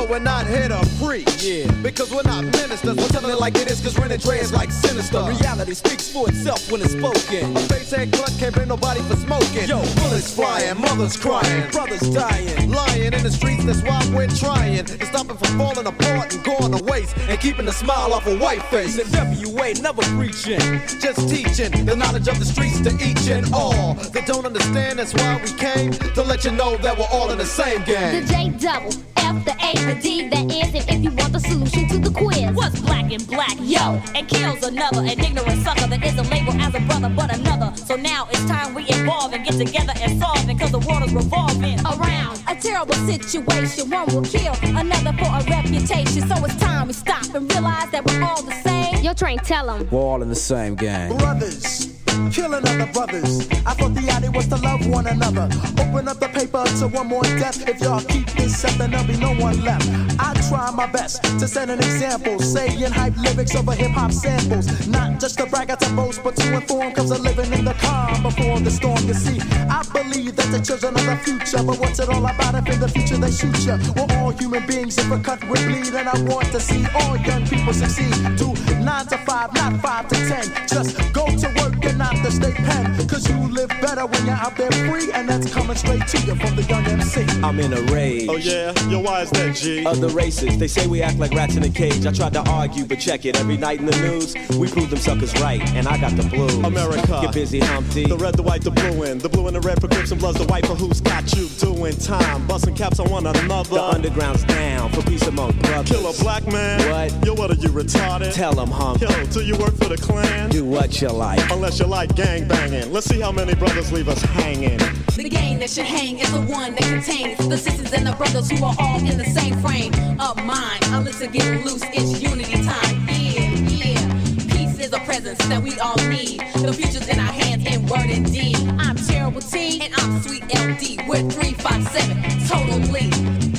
[0.00, 1.44] Yo, we're not here to preach.
[1.44, 1.70] Yeah.
[1.82, 2.96] Because we're not ministers.
[2.96, 5.22] We're telling it like it is, cause Ren and Dre is like sinister.
[5.22, 7.54] Reality speaks for itself when it's spoken.
[7.54, 9.68] A face head cluck can't blame nobody for smoking.
[9.68, 14.86] Yo, bullets flying, mothers crying, brothers dying, lying in the streets, that's why we're trying
[14.86, 18.26] to stop it from falling apart and going to waste and keeping the smile off
[18.26, 18.98] a white face.
[18.98, 20.60] And WA never preaching,
[20.98, 23.94] just teaching the knowledge of the streets to each and all.
[23.94, 27.36] They don't understand, that's why we came to let you know that we're all in
[27.36, 28.24] the same game.
[28.24, 28.92] The J double,
[29.30, 32.10] F the A, the D, the is, and if you want the solution to the
[32.10, 32.50] quiz.
[32.52, 36.74] What's black and black, yo, and kills another, an ignorant sucker that isn't labeled as
[36.74, 37.70] a brother but another.
[37.76, 41.04] So now it's time we evolve and get together and solve it, cause the world
[41.04, 46.26] is revolving Around a terrible situation, one will kill another for a reputation.
[46.26, 49.04] So it's time we stop and realize that we're all the same.
[49.04, 49.88] Yo, train, tell them.
[49.90, 51.16] We're all in the same gang.
[51.16, 51.99] Brothers,
[52.30, 53.48] killing other brothers.
[53.66, 55.48] I thought the idea was to love one another.
[55.78, 57.68] Open up the paper to one more death.
[57.68, 59.88] If y'all keep this up, then there'll be no one left.
[60.18, 64.88] I try my best to set an example, saying hype lyrics over hip hop samples.
[64.88, 67.74] Not just to brag or to boast, but to inform, cause I'm living in the
[67.74, 69.02] calm before the storm.
[69.04, 72.54] You see, I believe that the children are the future, but what's it all about
[72.54, 73.78] if in the future they shoot you?
[73.96, 77.16] We're all human beings, if a cut would bleed, and I want to see all
[77.16, 78.14] young people succeed.
[78.36, 78.52] Do
[78.82, 80.44] nine to five, not five to ten.
[80.66, 84.34] Just go to work and not the state pen, cause you live better when you're
[84.34, 87.22] out there free, and that's coming straight to you from the young MC.
[87.42, 88.28] I'm in a rage.
[88.28, 88.72] Oh, yeah?
[88.88, 89.84] Yo, why is that, G?
[89.86, 92.06] Other races, they say we act like rats in a cage.
[92.06, 93.38] I tried to argue, but check it.
[93.38, 96.54] Every night in the news, we prove them suckers right, and I got the blues.
[96.58, 97.20] America.
[97.22, 98.06] Get busy, Humpty.
[98.06, 100.20] The red, the white, the blue, and the blue and the red for Crips and
[100.20, 100.38] Bloods.
[100.38, 103.70] The white for who's got you doing time, busting caps on one another.
[103.70, 105.90] The underground's down for peace among brothers.
[105.90, 106.80] Kill a black man.
[106.90, 107.26] What?
[107.26, 108.32] Yo, what are you retarded?
[108.34, 109.00] Tell 'em, Hump.
[109.00, 110.50] Yo, do you work for the Klan?
[110.50, 111.40] Do what you like.
[111.50, 112.92] Unless you like gang banging.
[112.92, 114.78] Let's see how many brothers leave us hanging.
[115.16, 118.48] The gang that should hang is the one that contains the sisters and the brothers
[118.48, 120.84] who are all in the same frame of mind.
[120.84, 123.08] I'm listen, getting loose, it's unity time.
[123.08, 124.54] Yeah, yeah.
[124.54, 126.40] Peace is a presence that we all need.
[126.62, 128.56] The future's in our hands in word and deed.
[128.78, 131.08] I'm Terrible T and I'm Sweet LD.
[131.08, 133.10] We're 357, totally.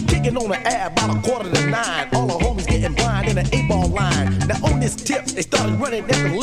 [0.08, 2.08] Kicking on the air about a quarter to nine.
[2.14, 4.40] All the homies getting blind in an eight ball line.
[4.48, 6.38] Now on this tip, they started running at the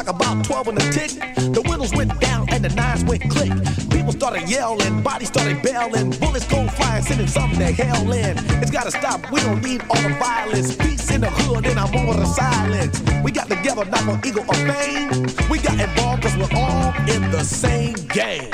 [0.00, 1.10] Block about 12 on the tick.
[1.52, 3.52] The windows went down and the nines went click.
[3.90, 8.38] People started yelling, bodies started bailing, bullets go flying, sending something to hell in.
[8.62, 10.74] It's gotta stop, we don't need all the violence.
[10.76, 13.02] Peace in the hood, and I'm over the silence.
[13.22, 15.10] We got together, not for ego or fame.
[15.50, 18.52] We got involved cause we're all in the same game.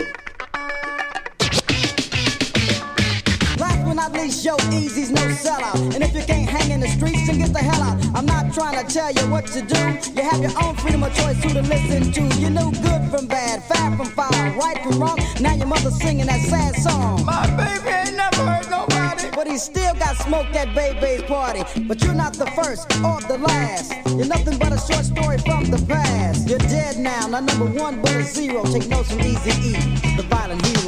[3.57, 5.95] Last but not least, yo, Easy's no sellout.
[5.95, 7.16] And if you can't hang in the get
[7.57, 7.97] the hell out.
[8.15, 9.83] I'm not trying to tell you what to do.
[10.15, 12.23] You have your own freedom of choice who to listen to.
[12.37, 14.31] You know good from bad, fat from foul,
[14.61, 15.19] right from wrong.
[15.41, 17.25] Now your mother's singing that sad song.
[17.25, 19.31] My baby ain't never hurt nobody.
[19.35, 21.63] But he still got smoke at baby's party.
[21.89, 23.93] But you're not the first or the last.
[24.07, 26.49] You're nothing but a short story from the past.
[26.49, 28.65] You're dead now, not number one but a zero.
[28.65, 29.73] Take notes from Easy E,
[30.17, 30.86] the violent hero.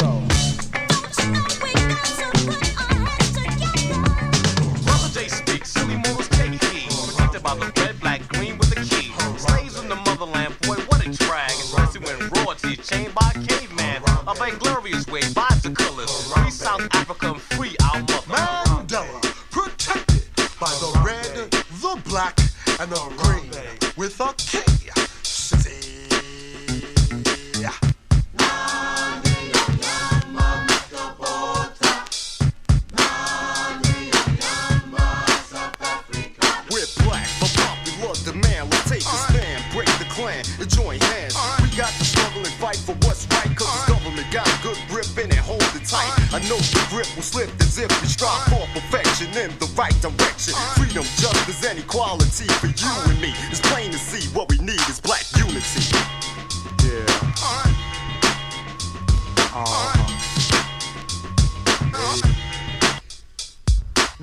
[59.66, 59.97] home.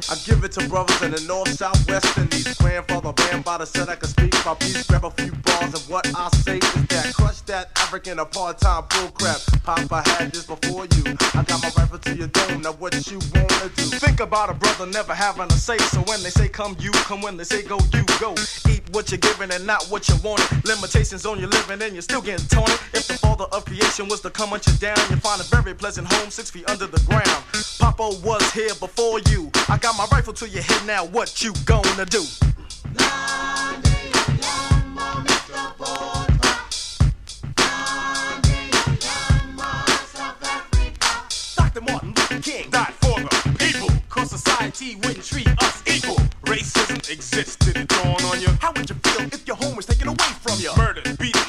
[0.08, 2.60] I give it to brothers in the north, south, west, and east.
[2.60, 6.30] Grandfather Bambada said I could speak my piece, grab a few bars, and what I
[6.30, 9.64] say is that crush that African apartheid bullcrap.
[9.64, 11.04] Papa had this before you.
[11.34, 12.62] I got my rifle to your dome.
[12.62, 13.84] Now what you wanna do?
[13.98, 15.78] Think about a brother never having a say.
[15.80, 17.22] So when they say come, you come.
[17.22, 18.36] When they say go, you go.
[18.70, 20.46] Eat what you're given and not what you wanted.
[20.66, 22.80] Limitations on your living and you're still getting taunted.
[22.94, 25.74] If the father of creation was to come hunt you down, you find a very
[25.74, 27.44] pleasant home six feet under the ground.
[27.98, 29.50] Was here before you.
[29.70, 31.06] I got my rifle to your head now.
[31.06, 32.24] What you gonna do?
[41.56, 41.82] Dr.
[41.82, 43.90] Martin Luther King died for the people.
[44.10, 46.18] Cause society wouldn't treat us equal.
[46.44, 48.50] Racism existed, it dawned on you.
[48.60, 50.72] How would you feel if your home was taken away from you?
[50.78, 51.45] Murdered, beaten,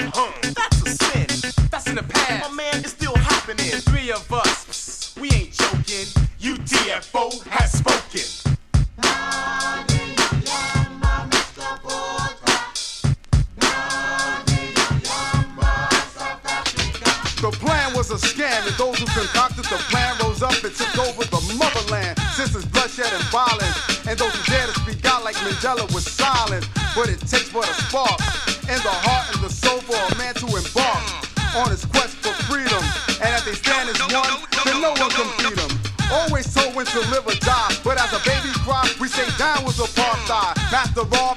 [7.17, 8.21] UTFO has spoken.
[17.41, 20.97] The plan was a scam, and those who concocted the plan rose up and took
[20.99, 22.19] over the motherland.
[22.35, 26.05] Since it's bloodshed and violence, and those who dare to speak out like Mandela was
[26.05, 26.69] silent.
[26.95, 28.19] But it takes but a spark
[28.69, 29.36] in the heart
[36.77, 40.55] To live or die, but as a baby cry, we say down with apartheid.
[40.71, 41.36] Master Rob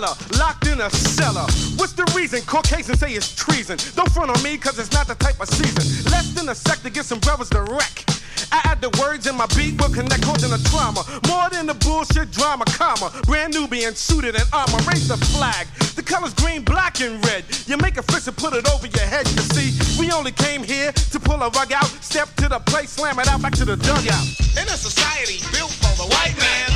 [0.00, 1.44] Locked in a cellar.
[1.76, 2.40] What's the reason?
[2.42, 3.76] Caucasians say it's treason.
[3.94, 6.10] Don't front on me, cause it's not the type of season.
[6.10, 8.04] Less than a sec to get some brothers to wreck.
[8.50, 11.04] I add the words in my beat will connect causing a trauma.
[11.28, 13.12] More than the bullshit drama, comma.
[13.26, 14.78] Brand new being suited in armor.
[14.88, 15.66] Raise the flag.
[15.94, 17.44] The colors green, black, and red.
[17.66, 19.28] You make a fist and put it over your head.
[19.28, 22.88] You see, we only came here to pull a rug out, step to the plate,
[22.88, 24.24] slam it out back to the dugout.
[24.56, 26.69] In a society built for the white man,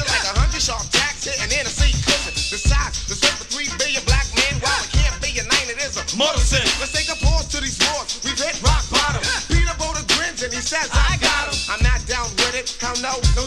[0.00, 2.32] pushing like a hundred sharp jacks hitting in a seat cushion.
[2.32, 6.40] Besides, there's over three billion black men, while it can't be a nine, a murder
[6.40, 6.64] sin.
[6.80, 8.20] Let's take a pause to these wars.
[8.24, 9.22] We've hit rock bottom.
[9.48, 11.56] Peter Boda grins and he says, I got him.
[11.68, 12.76] I'm not down with it.
[12.80, 13.44] Hell no, no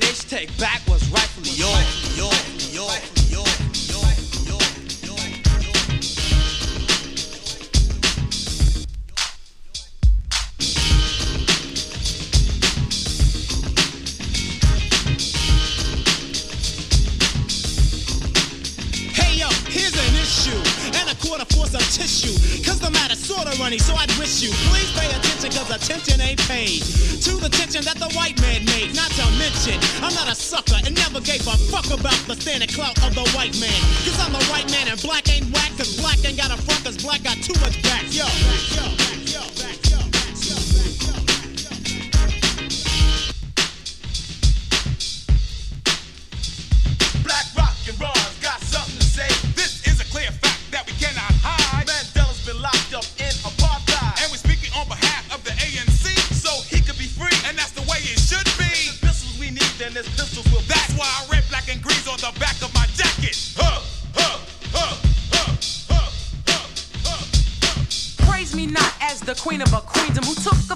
[0.00, 0.06] cause.
[0.08, 2.16] Somebody the take back what's rightfully yours.
[2.16, 3.58] Yours, yours, yours.
[19.14, 20.56] Hey yo, here's an issue
[20.94, 22.34] and a quarter for some tissue.
[22.64, 26.40] Cause the matter sorta runny, so I'd wish you please pay attention cause attention ain't
[26.48, 26.82] paid.
[27.24, 28.37] To the tension that the white
[30.48, 33.80] sucker and never gave a fuck about the standing clout of the white man.
[34.00, 36.84] Cause I'm the white man and black ain't whack cause black ain't got a front
[36.84, 38.04] cause black got too much back.
[38.08, 38.24] Yo,
[38.74, 39.07] yo.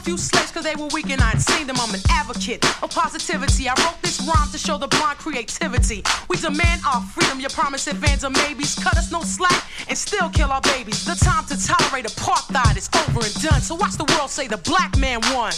[0.02, 1.76] Few slaves because they were weak and I'd seen them.
[1.78, 3.68] I'm an advocate of positivity.
[3.68, 6.02] I wrote this rhyme to show the blind creativity.
[6.28, 7.40] We demand our freedom.
[7.40, 8.74] Your promise advance of maybes.
[8.74, 11.04] Cut us no slack and still kill our babies.
[11.04, 13.60] The time to tolerate apartheid is over and done.
[13.60, 15.52] So watch the world say the black man won.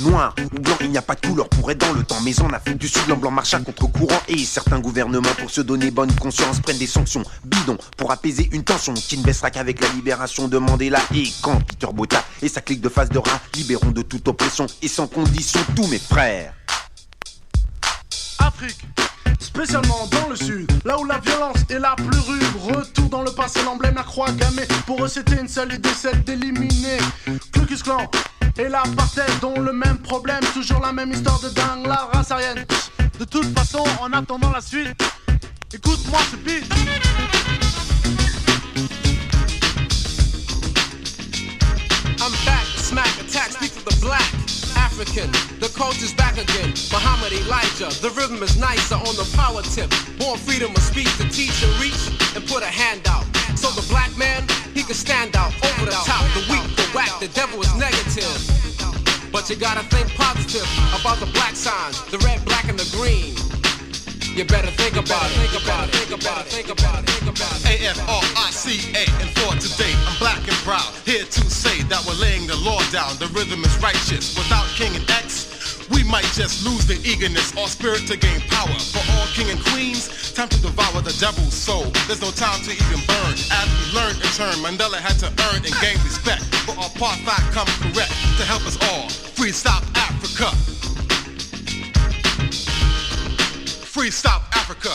[0.00, 2.20] Noir ou blanc, il n'y a pas de couleur pour être dans le temps.
[2.24, 4.20] Mais en Afrique du Sud, l'homme blanc marche à contre-courant.
[4.28, 8.64] Et certains gouvernements, pour se donner bonne conscience, prennent des sanctions bidons pour apaiser une
[8.64, 11.00] tension qui ne baissera qu'avec la libération de Mandela.
[11.14, 14.66] Et quand Peter Bota et sa clique de face de rat libéreront de toute oppression
[14.82, 16.52] et sans condition tous mes frères.
[18.38, 18.80] Afrique,
[19.38, 22.42] spécialement dans le sud, là où la violence est la plus rude.
[22.58, 24.66] Retour dans le passé, l'emblème, la croix gammée.
[24.86, 25.08] Pour eux,
[25.40, 26.98] une seule idée, celle d'éliminer
[27.52, 28.10] Klux Klan
[28.58, 32.64] et l'apartheid, dont le même problème, toujours la même histoire de dingue, la race aryenne.
[33.18, 35.02] De toute façon, en attendant la suite,
[35.72, 36.64] écoute-moi ce beat.
[42.20, 44.24] I'm back smack attack, speak for the black
[44.76, 45.30] African.
[45.60, 46.72] The culture's back again.
[46.92, 49.90] Muhammad Elijah, the rhythm is nicer on the power tip.
[50.18, 53.33] Born freedom of speech to teach and reach and put a hand out.
[53.56, 56.22] So the black man, he can stand out over the top.
[56.34, 58.38] The weak, the whack, the devil is negative.
[59.32, 60.66] But you gotta think positive
[60.98, 63.34] about the black signs, the red, black, and the green.
[64.34, 65.46] You better think about it.
[65.46, 65.94] Think about it.
[65.94, 66.50] Think about it.
[66.50, 67.10] Think about it.
[67.10, 67.70] Think about it.
[67.70, 72.56] A-F-R-I-C-A and for today I'm black and proud here to say that we're laying the
[72.56, 75.54] law down the rhythm is righteous without king and X
[75.90, 79.60] we might just lose the eagerness or spirit to gain power for all king and
[79.70, 81.84] queens time to devour the devil's soul.
[82.08, 83.34] There's no time to even burn.
[83.54, 86.42] As we learned in turn Mandela had to earn and gain respect.
[86.66, 89.08] For apartheid come correct to help us all.
[89.08, 90.50] Free South Africa.
[93.86, 94.90] Free South Africa.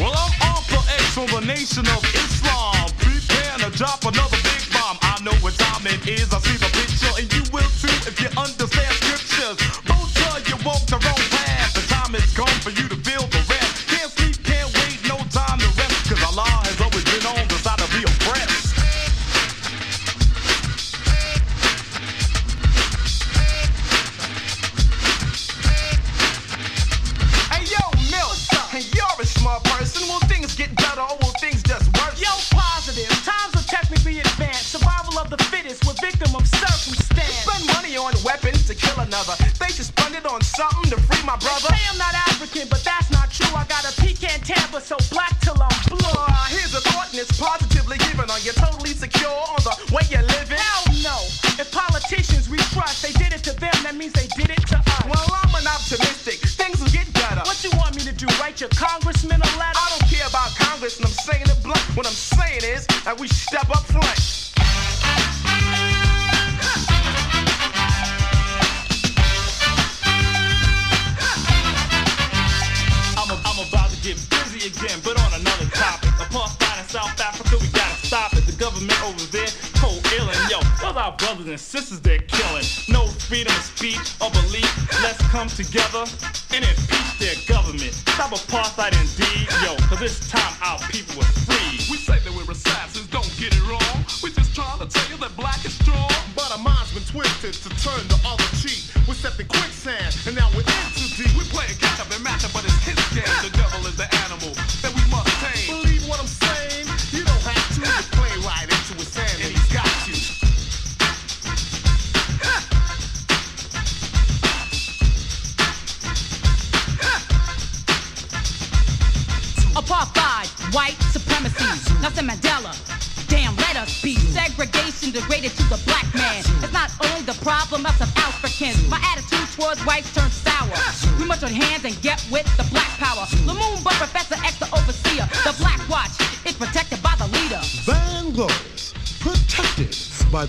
[0.00, 2.90] Well, I'm on for X for the nation of Islam.
[2.98, 4.39] Preparing to drop another
[5.22, 5.54] know what
[5.86, 6.32] it is.
[6.32, 9.89] I see the picture, and you will too if you understand scriptures.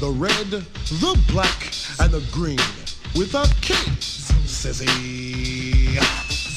[0.01, 1.69] The red, the black,
[2.01, 2.57] and the green.
[3.13, 3.93] With a king,
[4.49, 4.89] sissy.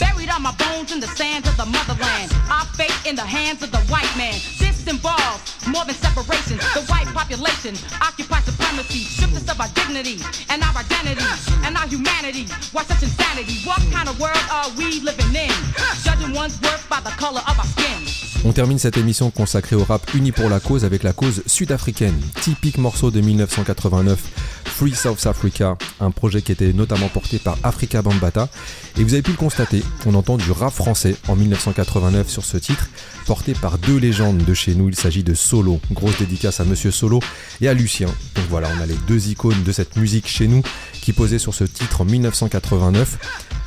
[0.01, 2.33] Buried on my bones in the sands of the motherland.
[2.49, 4.33] Our fate in the hands of the white man.
[4.57, 6.57] This involves more than separation.
[6.73, 11.29] The white population occupies supremacy, stripped us of our dignity and our identity
[11.69, 12.49] and our humanity.
[12.73, 13.61] Why such insanity?
[13.69, 15.53] What kind of world are we living in?
[16.01, 18.04] Judging one's worth by the color of our skin.
[18.47, 22.15] On termine cette émission consacrée au rap uni pour la cause avec la cause sud-africaine.
[22.43, 24.21] Typique morceau de 1989,
[24.67, 28.51] Free South Africa, un projet qui était notamment porté par Africa Bambata.
[28.99, 32.59] Et vous avez pu le constater, on entend du rap français en 1989 sur ce
[32.59, 32.91] titre,
[33.25, 34.91] porté par deux légendes de chez nous.
[34.91, 37.21] Il s'agit de Solo, grosse dédicace à Monsieur Solo
[37.63, 38.09] et à Lucien.
[38.35, 40.63] Donc voilà, on a les deux icônes de cette musique chez nous
[41.01, 43.17] qui posaient sur ce titre en 1989.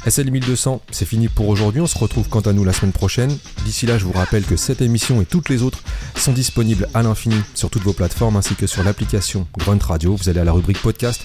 [0.09, 1.81] SL 1200, c'est fini pour aujourd'hui.
[1.81, 3.35] On se retrouve quant à nous la semaine prochaine.
[3.65, 5.79] D'ici là, je vous rappelle que cette émission et toutes les autres
[6.15, 10.15] sont disponibles à l'infini sur toutes vos plateformes ainsi que sur l'application Grunt Radio.
[10.15, 11.21] Vous allez à la rubrique podcast,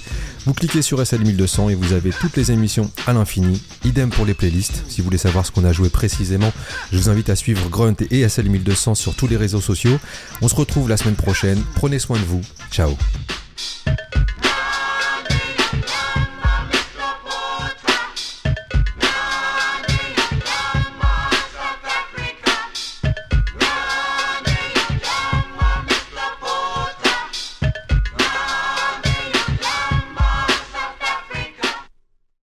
[0.47, 3.63] vous cliquez sur SL 1200 et vous avez toutes les émissions à l'infini.
[3.85, 4.83] Idem pour les playlists.
[4.89, 6.53] Si vous voulez savoir ce qu'on a joué précisément,
[6.91, 10.01] je vous invite à suivre Grunt et SL 1200 sur tous les réseaux sociaux.
[10.41, 11.63] On se retrouve la semaine prochaine.
[11.77, 12.41] Prenez soin de vous.
[12.73, 12.97] Ciao.